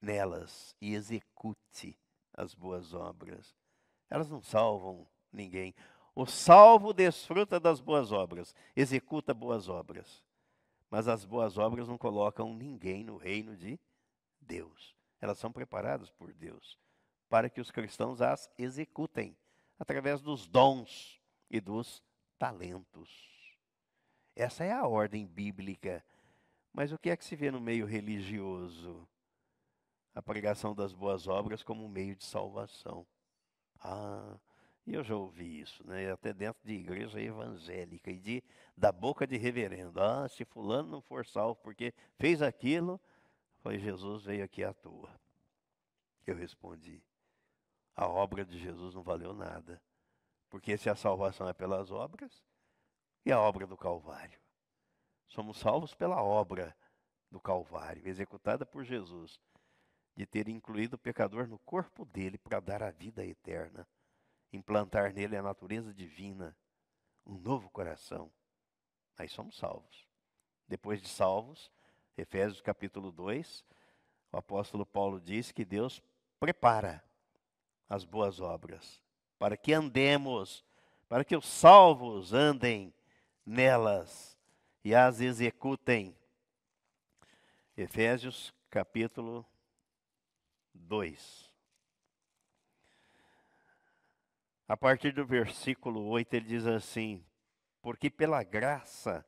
nelas 0.00 0.74
e 0.80 0.94
execute 0.94 1.98
as 2.32 2.54
boas 2.54 2.94
obras. 2.94 3.54
Elas 4.08 4.30
não 4.30 4.40
salvam 4.40 5.06
ninguém. 5.32 5.74
O 6.14 6.24
salvo 6.24 6.92
desfruta 6.92 7.60
das 7.60 7.80
boas 7.80 8.12
obras, 8.12 8.54
executa 8.74 9.34
boas 9.34 9.68
obras. 9.68 10.24
Mas 10.88 11.08
as 11.08 11.24
boas 11.24 11.58
obras 11.58 11.88
não 11.88 11.98
colocam 11.98 12.54
ninguém 12.54 13.04
no 13.04 13.16
reino 13.16 13.56
de 13.56 13.78
Deus. 14.40 14.94
Elas 15.20 15.38
são 15.38 15.52
preparadas 15.52 16.10
por 16.10 16.32
Deus 16.32 16.78
para 17.30 17.48
que 17.48 17.60
os 17.60 17.70
cristãos 17.70 18.20
as 18.20 18.50
executem 18.58 19.36
através 19.78 20.20
dos 20.20 20.48
dons 20.48 21.20
e 21.48 21.60
dos 21.60 22.02
talentos. 22.38 23.08
Essa 24.34 24.64
é 24.64 24.72
a 24.72 24.86
ordem 24.86 25.26
bíblica 25.26 26.04
mas 26.72 26.92
o 26.92 26.98
que 26.98 27.10
é 27.10 27.16
que 27.16 27.24
se 27.24 27.36
vê 27.36 27.50
no 27.50 27.60
meio 27.60 27.86
religioso? 27.86 29.08
a 30.14 30.22
pregação 30.22 30.74
das 30.74 30.92
boas 30.92 31.26
obras 31.26 31.62
como 31.62 31.84
um 31.84 31.88
meio 31.88 32.16
de 32.16 32.24
salvação. 32.24 33.06
Ah, 33.80 34.36
eu 34.86 35.04
já 35.04 35.14
ouvi 35.14 35.60
isso, 35.60 35.86
né? 35.86 36.10
Até 36.10 36.32
dentro 36.32 36.60
de 36.64 36.72
igreja 36.72 37.20
evangélica 37.20 38.10
e 38.10 38.18
de 38.18 38.42
da 38.76 38.90
boca 38.90 39.26
de 39.26 39.36
reverendo. 39.36 40.00
Ah, 40.00 40.28
se 40.28 40.44
fulano 40.44 40.90
não 40.90 41.00
for 41.00 41.24
salvo 41.24 41.56
porque 41.62 41.94
fez 42.18 42.42
aquilo, 42.42 43.00
foi 43.60 43.78
Jesus 43.78 44.24
veio 44.24 44.44
aqui 44.44 44.64
à 44.64 44.72
toa. 44.72 45.10
Eu 46.26 46.34
respondi: 46.34 47.02
a 47.94 48.06
obra 48.08 48.44
de 48.44 48.58
Jesus 48.58 48.94
não 48.94 49.02
valeu 49.02 49.32
nada. 49.32 49.80
Porque 50.48 50.76
se 50.76 50.90
a 50.90 50.96
salvação 50.96 51.48
é 51.48 51.52
pelas 51.52 51.92
obras, 51.92 52.44
e 53.24 53.30
a 53.30 53.40
obra 53.40 53.68
do 53.68 53.76
Calvário? 53.76 54.40
Somos 55.30 55.58
salvos 55.58 55.94
pela 55.94 56.22
obra 56.22 56.76
do 57.30 57.40
Calvário, 57.40 58.06
executada 58.06 58.66
por 58.66 58.84
Jesus, 58.84 59.40
de 60.14 60.26
ter 60.26 60.48
incluído 60.48 60.96
o 60.96 60.98
pecador 60.98 61.48
no 61.48 61.58
corpo 61.60 62.04
dele 62.04 62.36
para 62.36 62.60
dar 62.60 62.82
a 62.82 62.90
vida 62.90 63.24
eterna 63.24 63.88
implantar 64.52 65.12
nele 65.12 65.36
a 65.36 65.42
natureza 65.42 65.94
divina, 65.94 66.56
um 67.24 67.38
novo 67.38 67.70
coração. 67.70 68.30
Aí 69.16 69.28
somos 69.28 69.56
salvos. 69.56 70.08
Depois 70.66 71.00
de 71.00 71.08
salvos, 71.08 71.70
Efésios 72.16 72.60
capítulo 72.60 73.12
2, 73.12 73.64
o 74.32 74.36
apóstolo 74.36 74.84
Paulo 74.84 75.20
diz 75.20 75.52
que 75.52 75.64
Deus 75.64 76.02
prepara 76.38 77.02
as 77.88 78.04
boas 78.04 78.40
obras 78.40 79.02
para 79.38 79.56
que 79.56 79.72
andemos, 79.72 80.64
para 81.08 81.24
que 81.24 81.36
os 81.36 81.46
salvos 81.46 82.32
andem 82.32 82.94
nelas 83.44 84.36
e 84.84 84.94
as 84.94 85.20
executem. 85.20 86.16
Efésios 87.76 88.54
capítulo 88.70 89.46
2. 90.74 91.50
A 94.68 94.76
partir 94.76 95.12
do 95.12 95.26
versículo 95.26 96.06
8, 96.06 96.34
ele 96.34 96.46
diz 96.46 96.66
assim: 96.66 97.24
Porque 97.82 98.08
pela 98.08 98.42
graça 98.42 99.26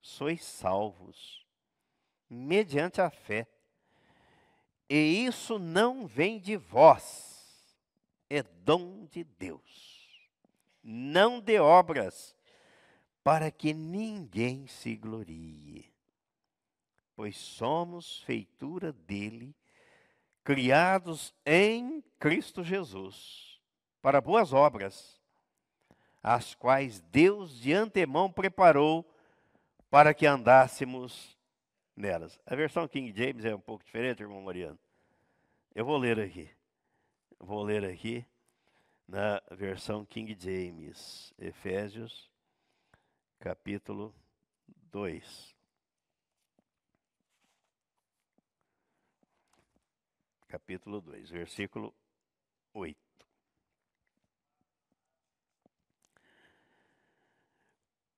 sois 0.00 0.44
salvos, 0.44 1.46
mediante 2.28 3.00
a 3.00 3.10
fé. 3.10 3.46
E 4.88 5.24
isso 5.24 5.58
não 5.58 6.06
vem 6.06 6.38
de 6.38 6.56
vós, 6.56 7.78
é 8.28 8.42
dom 8.42 9.06
de 9.06 9.24
Deus, 9.24 10.30
não 10.82 11.40
de 11.40 11.58
obras, 11.58 12.36
para 13.24 13.50
que 13.50 13.72
ninguém 13.72 14.66
se 14.66 14.94
glorie. 14.94 15.90
Pois 17.16 17.36
somos 17.38 18.20
feitura 18.20 18.92
dele, 18.92 19.56
criados 20.44 21.34
em 21.46 22.04
Cristo 22.18 22.62
Jesus 22.62 23.58
para 24.02 24.20
boas 24.20 24.52
obras, 24.52 25.18
as 26.22 26.54
quais 26.54 27.00
Deus 27.00 27.58
de 27.58 27.72
antemão 27.72 28.30
preparou 28.30 29.10
para 29.90 30.12
que 30.12 30.26
andássemos 30.26 31.38
nelas. 31.96 32.38
A 32.44 32.54
versão 32.54 32.86
King 32.86 33.14
James 33.16 33.46
é 33.46 33.54
um 33.54 33.60
pouco 33.60 33.84
diferente, 33.84 34.22
irmão 34.22 34.42
Mariano. 34.42 34.78
Eu 35.74 35.86
vou 35.86 35.96
ler 35.96 36.20
aqui. 36.20 36.50
Vou 37.38 37.62
ler 37.62 37.84
aqui 37.84 38.26
na 39.08 39.40
versão 39.52 40.04
King 40.04 40.36
James, 40.38 41.32
Efésios, 41.38 42.30
capítulo 43.44 44.14
2. 44.90 45.54
Capítulo 50.48 51.02
2, 51.02 51.28
versículo 51.28 51.94
8. 52.72 52.96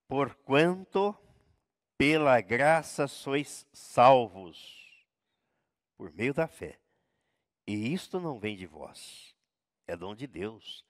Porquanto 0.06 1.18
pela 1.98 2.40
graça 2.40 3.08
sois 3.08 3.66
salvos, 3.72 5.04
por 5.96 6.12
meio 6.12 6.32
da 6.32 6.46
fé. 6.46 6.78
E 7.66 7.92
isto 7.92 8.20
não 8.20 8.38
vem 8.38 8.56
de 8.56 8.68
vós, 8.68 9.34
é 9.88 9.96
dom 9.96 10.14
de 10.14 10.28
Deus. 10.28 10.86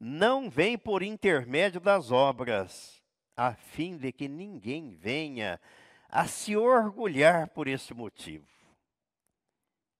Não 0.00 0.48
vem 0.48 0.78
por 0.78 1.02
intermédio 1.02 1.82
das 1.82 2.10
obras, 2.10 2.97
a 3.38 3.54
fim 3.54 3.96
de 3.96 4.10
que 4.10 4.26
ninguém 4.26 4.90
venha 4.90 5.60
a 6.08 6.26
se 6.26 6.56
orgulhar 6.56 7.46
por 7.46 7.68
esse 7.68 7.94
motivo. 7.94 8.44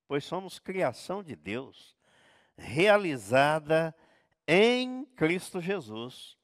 Pois 0.09 0.25
somos 0.25 0.59
criação 0.59 1.23
de 1.23 1.37
Deus, 1.37 1.97
realizada 2.57 3.95
em 4.45 5.05
Cristo 5.15 5.61
Jesus, 5.61 6.37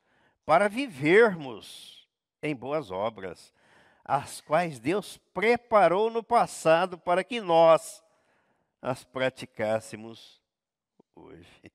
para 0.47 0.69
vivermos 0.69 2.09
em 2.41 2.55
boas 2.55 2.93
obras, 2.93 3.53
as 4.05 4.41
quais 4.41 4.79
Deus 4.79 5.17
preparou 5.33 6.11
no 6.11 6.23
passado 6.23 6.97
para 6.97 7.25
que 7.25 7.41
nós 7.41 8.05
as 8.81 9.03
praticássemos 9.03 10.41
hoje. 11.17 11.73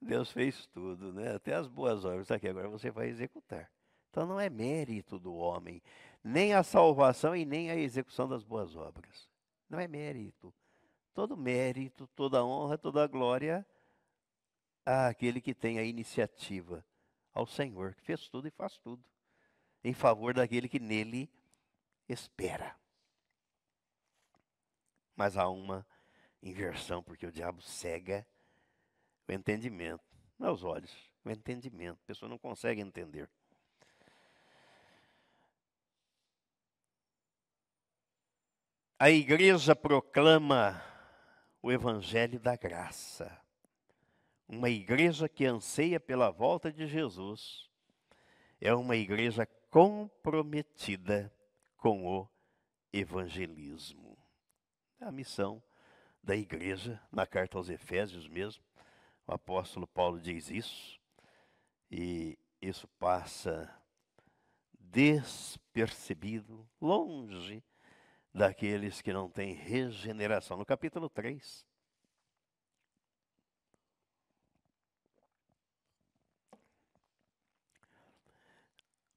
Deus 0.00 0.30
fez 0.30 0.66
tudo, 0.66 1.12
né? 1.12 1.34
Até 1.34 1.52
as 1.52 1.66
boas 1.66 2.04
obras 2.04 2.30
aqui 2.30 2.46
agora 2.46 2.68
você 2.68 2.92
vai 2.92 3.08
executar. 3.08 3.68
Então 4.12 4.26
não 4.26 4.38
é 4.38 4.50
mérito 4.50 5.18
do 5.18 5.34
homem, 5.34 5.82
nem 6.22 6.52
a 6.52 6.62
salvação 6.62 7.34
e 7.34 7.46
nem 7.46 7.70
a 7.70 7.76
execução 7.76 8.28
das 8.28 8.44
boas 8.44 8.76
obras. 8.76 9.26
Não 9.70 9.80
é 9.80 9.88
mérito. 9.88 10.52
Todo 11.14 11.34
mérito, 11.34 12.06
toda 12.08 12.44
honra, 12.44 12.76
toda 12.76 13.06
glória 13.06 13.66
àquele 14.84 15.40
que 15.40 15.54
tem 15.54 15.78
a 15.78 15.82
iniciativa, 15.82 16.84
ao 17.32 17.46
Senhor, 17.46 17.94
que 17.94 18.02
fez 18.02 18.28
tudo 18.28 18.46
e 18.46 18.50
faz 18.50 18.76
tudo 18.76 19.02
em 19.82 19.94
favor 19.94 20.34
daquele 20.34 20.68
que 20.68 20.78
nele 20.78 21.32
espera. 22.06 22.76
Mas 25.16 25.38
há 25.38 25.48
uma 25.48 25.86
inversão, 26.42 27.02
porque 27.02 27.26
o 27.26 27.32
diabo 27.32 27.62
cega 27.62 28.26
o 29.26 29.32
entendimento, 29.32 30.04
não 30.38 30.48
é 30.48 30.52
os 30.52 30.64
olhos, 30.64 31.10
o 31.24 31.30
entendimento. 31.30 31.98
A 32.02 32.06
pessoa 32.06 32.28
não 32.28 32.36
consegue 32.36 32.82
entender. 32.82 33.30
A 39.02 39.10
igreja 39.10 39.74
proclama 39.74 40.80
o 41.60 41.72
evangelho 41.72 42.38
da 42.38 42.54
graça. 42.54 43.36
Uma 44.46 44.70
igreja 44.70 45.28
que 45.28 45.44
anseia 45.44 45.98
pela 45.98 46.30
volta 46.30 46.72
de 46.72 46.86
Jesus 46.86 47.68
é 48.60 48.72
uma 48.72 48.94
igreja 48.94 49.44
comprometida 49.72 51.34
com 51.76 52.06
o 52.06 52.28
evangelismo. 52.92 54.16
É 55.00 55.06
a 55.06 55.10
missão 55.10 55.60
da 56.22 56.36
igreja, 56.36 57.02
na 57.10 57.26
carta 57.26 57.58
aos 57.58 57.68
Efésios 57.68 58.28
mesmo, 58.28 58.62
o 59.26 59.34
apóstolo 59.34 59.88
Paulo 59.88 60.20
diz 60.20 60.48
isso, 60.48 61.00
e 61.90 62.38
isso 62.60 62.86
passa 63.00 63.68
despercebido, 64.78 66.64
longe 66.80 67.64
daqueles 68.34 69.00
que 69.00 69.12
não 69.12 69.28
têm 69.28 69.52
regeneração. 69.52 70.56
No 70.56 70.64
capítulo 70.64 71.08
3, 71.08 71.66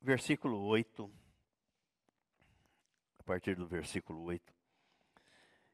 versículo 0.02 0.62
8 0.62 1.12
a 3.20 3.24
partir 3.24 3.56
do 3.56 3.66
versículo 3.66 4.22
8. 4.22 4.54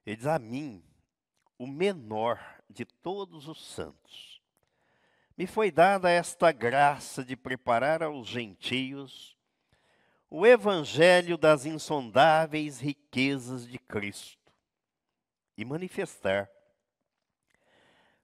Ele 0.05 0.15
diz: 0.15 0.25
A 0.25 0.39
mim, 0.39 0.81
o 1.57 1.67
menor 1.67 2.39
de 2.69 2.85
todos 2.85 3.47
os 3.47 3.65
santos, 3.65 4.41
me 5.37 5.45
foi 5.45 5.69
dada 5.69 6.09
esta 6.09 6.51
graça 6.51 7.25
de 7.25 7.35
preparar 7.35 8.01
aos 8.01 8.27
gentios 8.27 9.37
o 10.33 10.47
evangelho 10.47 11.37
das 11.37 11.65
insondáveis 11.65 12.79
riquezas 12.79 13.67
de 13.67 13.77
Cristo 13.77 14.39
e 15.57 15.65
manifestar 15.65 16.49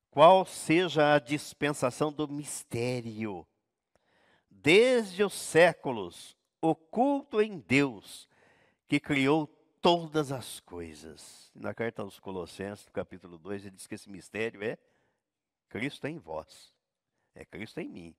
qual 0.09 0.45
seja 0.45 1.13
a 1.13 1.19
dispensação 1.19 2.11
do 2.11 2.25
mistério, 2.25 3.45
desde 4.49 5.21
os 5.21 5.33
séculos, 5.33 6.35
oculto 6.61 7.41
em 7.41 7.59
Deus 7.59 8.27
que 8.87 9.01
criou 9.01 9.45
todas 9.81 10.31
as 10.31 10.61
coisas. 10.61 11.51
Na 11.53 11.73
carta 11.73 12.03
aos 12.03 12.21
Colossenses, 12.21 12.85
no 12.85 12.91
capítulo 12.93 13.37
2, 13.37 13.65
ele 13.65 13.75
diz 13.75 13.85
que 13.85 13.95
esse 13.95 14.09
mistério 14.09 14.63
é 14.63 14.77
Cristo 15.67 16.07
em 16.07 16.17
vós, 16.17 16.73
é 17.35 17.43
Cristo 17.43 17.81
em 17.81 17.89
mim, 17.89 18.15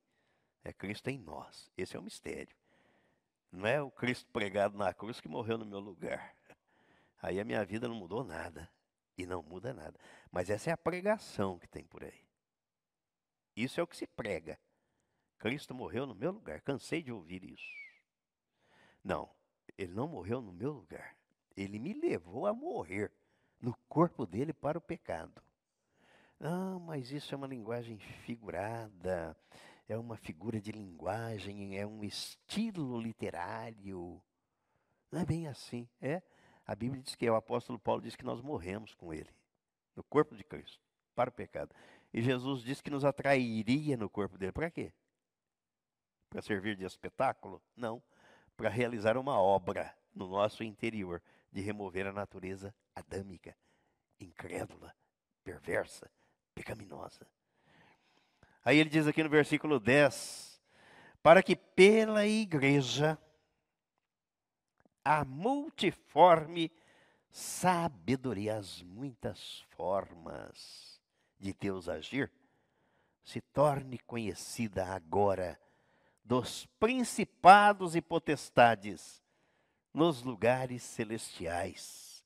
é 0.63 0.75
Cristo 0.75 1.09
em 1.09 1.19
nós. 1.19 1.71
Esse 1.75 1.97
é 1.97 1.99
o 1.99 2.03
mistério. 2.03 2.55
Não 3.51 3.67
é 3.67 3.81
o 3.81 3.91
Cristo 3.91 4.31
pregado 4.31 4.77
na 4.77 4.93
cruz 4.93 5.21
que 5.21 5.29
morreu 5.29 5.59
no 5.59 5.65
meu 5.65 5.81
lugar. 5.81 6.35
Aí 7.21 7.41
a 7.41 7.45
minha 7.45 7.65
vida 7.65 7.89
não 7.89 7.95
mudou 7.95 8.23
nada. 8.23 8.71
E 9.17 9.27
não 9.27 9.43
muda 9.43 9.75
nada. 9.75 9.99
Mas 10.31 10.49
essa 10.49 10.71
é 10.71 10.73
a 10.73 10.77
pregação 10.77 11.59
que 11.59 11.67
tem 11.67 11.85
por 11.85 12.05
aí. 12.05 12.25
Isso 13.57 13.81
é 13.81 13.83
o 13.83 13.87
que 13.87 13.97
se 13.97 14.07
prega. 14.07 14.59
Cristo 15.39 15.75
morreu 15.75 16.07
no 16.07 16.15
meu 16.15 16.31
lugar. 16.31 16.61
Cansei 16.61 17.03
de 17.03 17.11
ouvir 17.11 17.43
isso. 17.43 17.69
Não, 19.03 19.29
ele 19.77 19.93
não 19.93 20.07
morreu 20.07 20.41
no 20.41 20.53
meu 20.53 20.73
lugar. 20.73 21.17
Ele 21.57 21.79
me 21.79 21.93
levou 21.93 22.47
a 22.47 22.53
morrer 22.53 23.13
no 23.61 23.75
corpo 23.89 24.25
dele 24.25 24.53
para 24.53 24.79
o 24.79 24.83
pecado. 24.83 25.43
Não, 26.39 26.79
mas 26.79 27.11
isso 27.11 27.35
é 27.35 27.37
uma 27.37 27.49
linguagem 27.49 27.99
figurada, 27.99 29.37
é 29.89 29.97
uma 29.97 30.17
figura 30.17 30.61
de 30.61 30.71
linguagem, 30.71 31.79
é 31.79 31.87
um 31.87 32.05
estilo 32.05 33.01
literário. 33.01 34.23
Não 35.11 35.21
é 35.21 35.25
bem 35.25 35.49
assim, 35.49 35.89
é? 36.01 36.23
A 36.67 36.75
Bíblia 36.75 37.03
diz 37.03 37.15
que 37.15 37.29
o 37.29 37.35
apóstolo 37.35 37.79
Paulo 37.79 38.03
diz 38.03 38.15
que 38.15 38.25
nós 38.25 38.43
morremos 38.43 38.95
com 38.95 39.15
ele, 39.15 39.35
no 39.97 40.05
corpo 40.05 40.37
de 40.37 40.45
Cristo, 40.45 40.85
para 41.15 41.31
o 41.31 41.33
pecado. 41.33 41.75
E 42.13 42.21
Jesus 42.21 42.63
disse 42.63 42.83
que 42.83 42.91
nos 42.91 43.05
atrairia 43.05 43.97
no 43.97 44.11
corpo 44.11 44.37
dele. 44.37 44.53
Para 44.53 44.71
quê? 44.71 44.93
Para 46.29 46.43
servir 46.43 46.77
de 46.77 46.85
espetáculo? 46.85 47.63
Não. 47.75 48.03
Para 48.55 48.69
realizar 48.69 49.17
uma 49.17 49.41
obra 49.41 49.97
no 50.15 50.29
nosso 50.29 50.63
interior 50.63 51.23
de 51.51 51.63
remover 51.63 52.07
a 52.07 52.13
natureza 52.13 52.75
adâmica, 52.95 53.57
incrédula, 54.21 54.95
perversa, 55.43 56.11
pecaminosa. 56.55 57.27
Aí 58.65 58.79
ele 58.79 58.91
diz 58.91 59.07
aqui 59.07 59.23
no 59.23 59.29
versículo 59.29 59.79
10: 59.81 60.61
para 61.23 61.43
que 61.43 61.57
pela 61.57 62.27
igreja 62.27 63.19
a 65.05 65.25
multiforme 65.25 66.71
sabedoria, 67.31 68.57
as 68.57 68.83
muitas 68.83 69.61
formas 69.71 71.01
de 71.39 71.55
Deus 71.55 71.89
agir, 71.89 72.31
se 73.25 73.41
torne 73.41 73.99
conhecida 73.99 74.87
agora 74.87 75.59
dos 76.25 76.67
principados 76.79 77.97
e 77.97 78.03
potestades 78.03 79.23
nos 79.95 80.23
lugares 80.23 80.83
celestiais. 80.83 82.25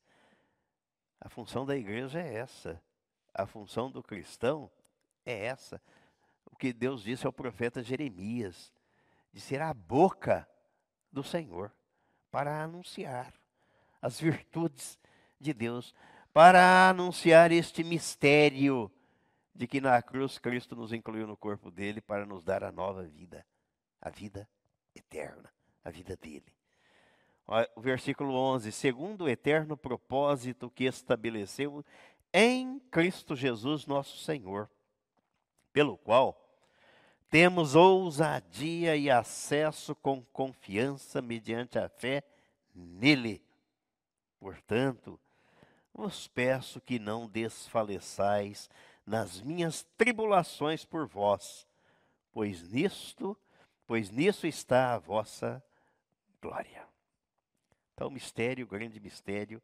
A 1.20 1.28
função 1.28 1.64
da 1.64 1.76
igreja 1.76 2.20
é 2.20 2.34
essa. 2.34 2.82
A 3.32 3.46
função 3.46 3.90
do 3.90 4.02
cristão 4.02 4.70
é 5.24 5.46
essa. 5.46 5.80
O 6.52 6.56
que 6.56 6.72
Deus 6.72 7.02
disse 7.02 7.26
ao 7.26 7.32
profeta 7.32 7.82
Jeremias, 7.82 8.72
de 9.32 9.40
ser 9.40 9.60
a 9.60 9.72
boca 9.72 10.48
do 11.10 11.24
Senhor 11.24 11.72
para 12.30 12.62
anunciar 12.62 13.34
as 14.00 14.20
virtudes 14.20 14.98
de 15.40 15.52
Deus, 15.52 15.94
para 16.32 16.88
anunciar 16.88 17.52
este 17.52 17.82
mistério 17.82 18.90
de 19.54 19.66
que 19.66 19.80
na 19.80 20.00
cruz 20.00 20.38
Cristo 20.38 20.74
nos 20.74 20.92
incluiu 20.92 21.26
no 21.26 21.36
corpo 21.36 21.70
dele 21.70 22.00
para 22.00 22.24
nos 22.24 22.42
dar 22.42 22.64
a 22.64 22.72
nova 22.72 23.02
vida, 23.02 23.46
a 24.00 24.08
vida 24.08 24.48
eterna, 24.94 25.52
a 25.84 25.90
vida 25.90 26.16
dele. 26.16 26.52
O 27.76 27.80
versículo 27.80 28.34
11: 28.34 28.72
segundo 28.72 29.24
o 29.24 29.28
eterno 29.28 29.76
propósito 29.76 30.70
que 30.70 30.84
estabeleceu 30.84 31.84
em 32.32 32.78
Cristo 32.90 33.36
Jesus, 33.36 33.86
nosso 33.86 34.16
Senhor, 34.18 34.70
pelo 35.72 35.98
qual 35.98 36.41
temos 37.32 37.74
ousadia 37.74 38.94
e 38.94 39.10
acesso 39.10 39.94
com 39.94 40.22
confiança 40.22 41.22
mediante 41.22 41.78
a 41.78 41.88
fé 41.88 42.22
nele. 42.74 43.42
Portanto, 44.38 45.18
vos 45.94 46.28
peço 46.28 46.78
que 46.78 46.98
não 46.98 47.26
desfaleçais 47.26 48.68
nas 49.06 49.40
minhas 49.40 49.82
tribulações 49.96 50.84
por 50.84 51.06
vós, 51.06 51.66
pois 52.32 52.70
nisto, 52.70 53.34
pois 53.86 54.10
nisso 54.10 54.46
está 54.46 54.92
a 54.92 54.98
vossa 54.98 55.64
glória. 56.38 56.86
Então, 57.94 58.10
mistério, 58.10 58.66
grande 58.66 59.00
mistério, 59.00 59.62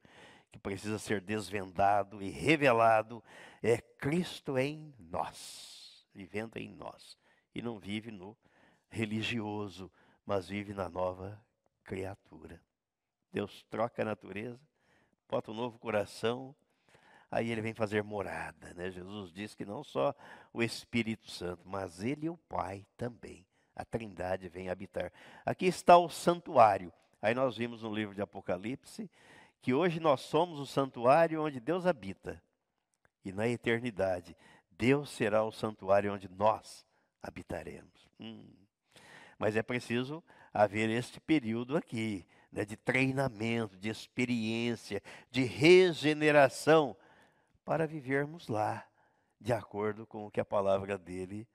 que 0.51 0.59
precisa 0.59 0.99
ser 0.99 1.21
desvendado 1.21 2.23
e 2.23 2.31
revelado, 2.31 3.23
é 3.63 3.77
Cristo 3.77 4.57
em 4.57 4.95
nós, 4.99 6.09
vivendo 6.15 6.57
em 6.57 6.71
nós. 6.71 7.18
E 7.59 7.63
não 7.63 7.77
vive 7.77 8.13
no 8.13 8.37
religioso, 8.89 9.91
mas 10.25 10.47
vive 10.47 10.73
na 10.73 10.89
nova 10.89 11.45
criatura. 11.83 12.63
Deus 13.33 13.65
troca 13.69 14.01
a 14.01 14.05
natureza, 14.05 14.61
bota 15.29 15.51
um 15.51 15.55
novo 15.55 15.77
coração, 15.77 16.55
aí 17.29 17.51
ele 17.51 17.61
vem 17.61 17.75
fazer 17.75 18.05
morada. 18.05 18.73
Né? 18.75 18.93
Jesus 18.93 19.33
diz 19.33 19.57
que 19.57 19.65
não 19.65 19.83
só 19.83 20.15
o 20.53 20.63
Espírito 20.63 21.29
Santo, 21.29 21.69
mas 21.69 22.01
ele 22.01 22.27
e 22.27 22.31
o 22.31 22.37
Pai 22.37 22.87
também. 22.97 23.45
A 23.75 23.85
Trindade 23.85 24.49
vem 24.49 24.69
habitar. 24.69 25.13
Aqui 25.45 25.67
está 25.67 25.99
o 25.99 26.09
santuário. 26.09 26.93
Aí 27.21 27.35
nós 27.35 27.57
vimos 27.57 27.83
no 27.83 27.93
livro 27.93 28.15
de 28.15 28.23
Apocalipse 28.23 29.11
que 29.61 29.75
hoje 29.75 29.99
nós 29.99 30.21
somos 30.21 30.61
o 30.61 30.67
santuário 30.67 31.43
onde 31.43 31.59
Deus 31.59 31.87
habita. 31.87 32.41
E 33.25 33.33
na 33.33 33.49
eternidade, 33.49 34.37
Deus 34.71 35.11
será 35.11 35.43
o 35.43 35.51
santuário 35.51 36.15
onde 36.15 36.29
nós 36.29 36.87
habitaremos. 37.23 38.09
Hum. 38.19 38.45
Mas 39.39 39.57
é 39.57 39.63
preciso 39.63 40.23
haver 40.53 40.91
este 40.91 41.21
período 41.21 41.77
aqui 41.77 42.27
né, 42.51 42.65
de 42.65 42.77
treinamento, 42.77 43.77
de 43.77 43.89
experiência, 43.89 45.03
de 45.31 45.45
regeneração, 45.45 46.97
para 47.65 47.87
vivermos 47.87 48.49
lá, 48.49 48.89
de 49.39 49.53
acordo 49.53 50.07
com 50.07 50.27
o 50.27 50.31
que 50.31 50.41
a 50.41 50.45
palavra 50.45 50.97
dele 50.97 51.47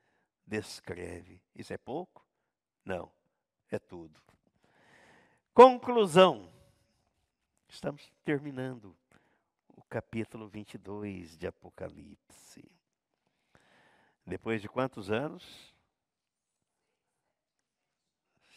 descreve. 0.45 1.41
Isso 1.55 1.73
é 1.73 1.77
pouco? 1.77 2.23
Não, 2.85 3.11
é 3.71 3.79
tudo. 3.79 4.21
Conclusão. 5.53 6.51
Estamos 7.67 8.11
terminando 8.23 8.95
o 9.69 9.81
capítulo 9.83 10.47
22 10.47 11.35
de 11.35 11.47
Apocalipse. 11.47 12.63
Depois 14.25 14.61
de 14.61 14.69
quantos 14.69 15.11
anos? 15.11 15.73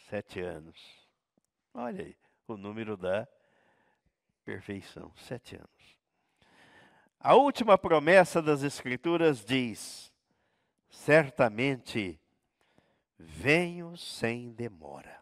Sete 0.09 0.39
anos. 0.39 0.77
Olha 1.73 2.03
aí 2.05 2.17
o 2.47 2.55
número 2.55 2.95
da 2.95 3.27
perfeição. 4.45 5.13
Sete 5.17 5.55
anos. 5.55 5.97
A 7.19 7.35
última 7.35 7.77
promessa 7.77 8.41
das 8.41 8.63
Escrituras 8.63 9.43
diz: 9.43 10.13
certamente 10.89 12.19
venho 13.17 13.97
sem 13.97 14.53
demora. 14.53 15.21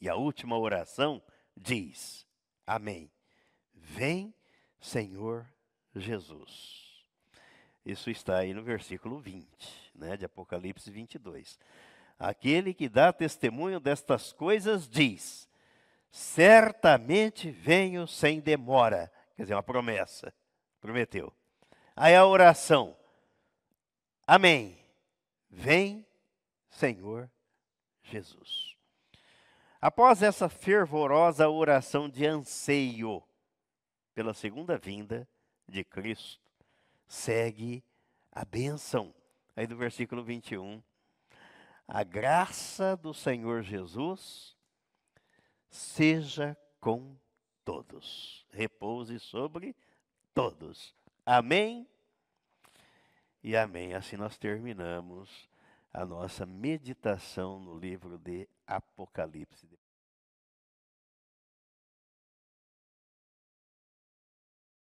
E 0.00 0.08
a 0.08 0.16
última 0.16 0.58
oração 0.58 1.22
diz: 1.56 2.26
Amém. 2.66 3.10
Vem, 3.72 4.34
Senhor 4.78 5.50
Jesus. 5.94 6.89
Isso 7.84 8.10
está 8.10 8.38
aí 8.38 8.52
no 8.52 8.62
versículo 8.62 9.18
20, 9.18 9.46
né, 9.94 10.16
de 10.16 10.24
Apocalipse 10.24 10.90
22. 10.90 11.58
Aquele 12.18 12.74
que 12.74 12.88
dá 12.88 13.12
testemunho 13.12 13.80
destas 13.80 14.32
coisas 14.32 14.88
diz: 14.88 15.48
certamente 16.10 17.50
venho 17.50 18.06
sem 18.06 18.40
demora. 18.40 19.10
Quer 19.36 19.42
dizer, 19.42 19.54
uma 19.54 19.62
promessa. 19.62 20.32
Prometeu. 20.80 21.32
Aí 21.96 22.14
a 22.14 22.26
oração. 22.26 22.96
Amém. 24.26 24.78
Vem, 25.48 26.06
Senhor 26.68 27.30
Jesus. 28.02 28.76
Após 29.80 30.22
essa 30.22 30.48
fervorosa 30.48 31.48
oração 31.48 32.08
de 32.08 32.26
anseio 32.26 33.22
pela 34.14 34.34
segunda 34.34 34.76
vinda 34.76 35.26
de 35.66 35.82
Cristo, 35.82 36.49
segue 37.10 37.82
a 38.30 38.44
bênção. 38.44 39.12
Aí 39.56 39.66
do 39.66 39.76
versículo 39.76 40.22
21. 40.22 40.80
A 41.86 42.04
graça 42.04 42.96
do 42.96 43.12
Senhor 43.12 43.62
Jesus 43.62 44.56
seja 45.68 46.56
com 46.80 47.16
todos. 47.64 48.46
Repouse 48.52 49.18
sobre 49.18 49.74
todos. 50.32 50.94
Amém? 51.26 51.84
E 53.42 53.56
amém. 53.56 53.94
Assim 53.94 54.16
nós 54.16 54.38
terminamos 54.38 55.48
a 55.92 56.06
nossa 56.06 56.46
meditação 56.46 57.58
no 57.58 57.76
livro 57.76 58.18
de 58.18 58.48
Apocalipse. 58.64 59.79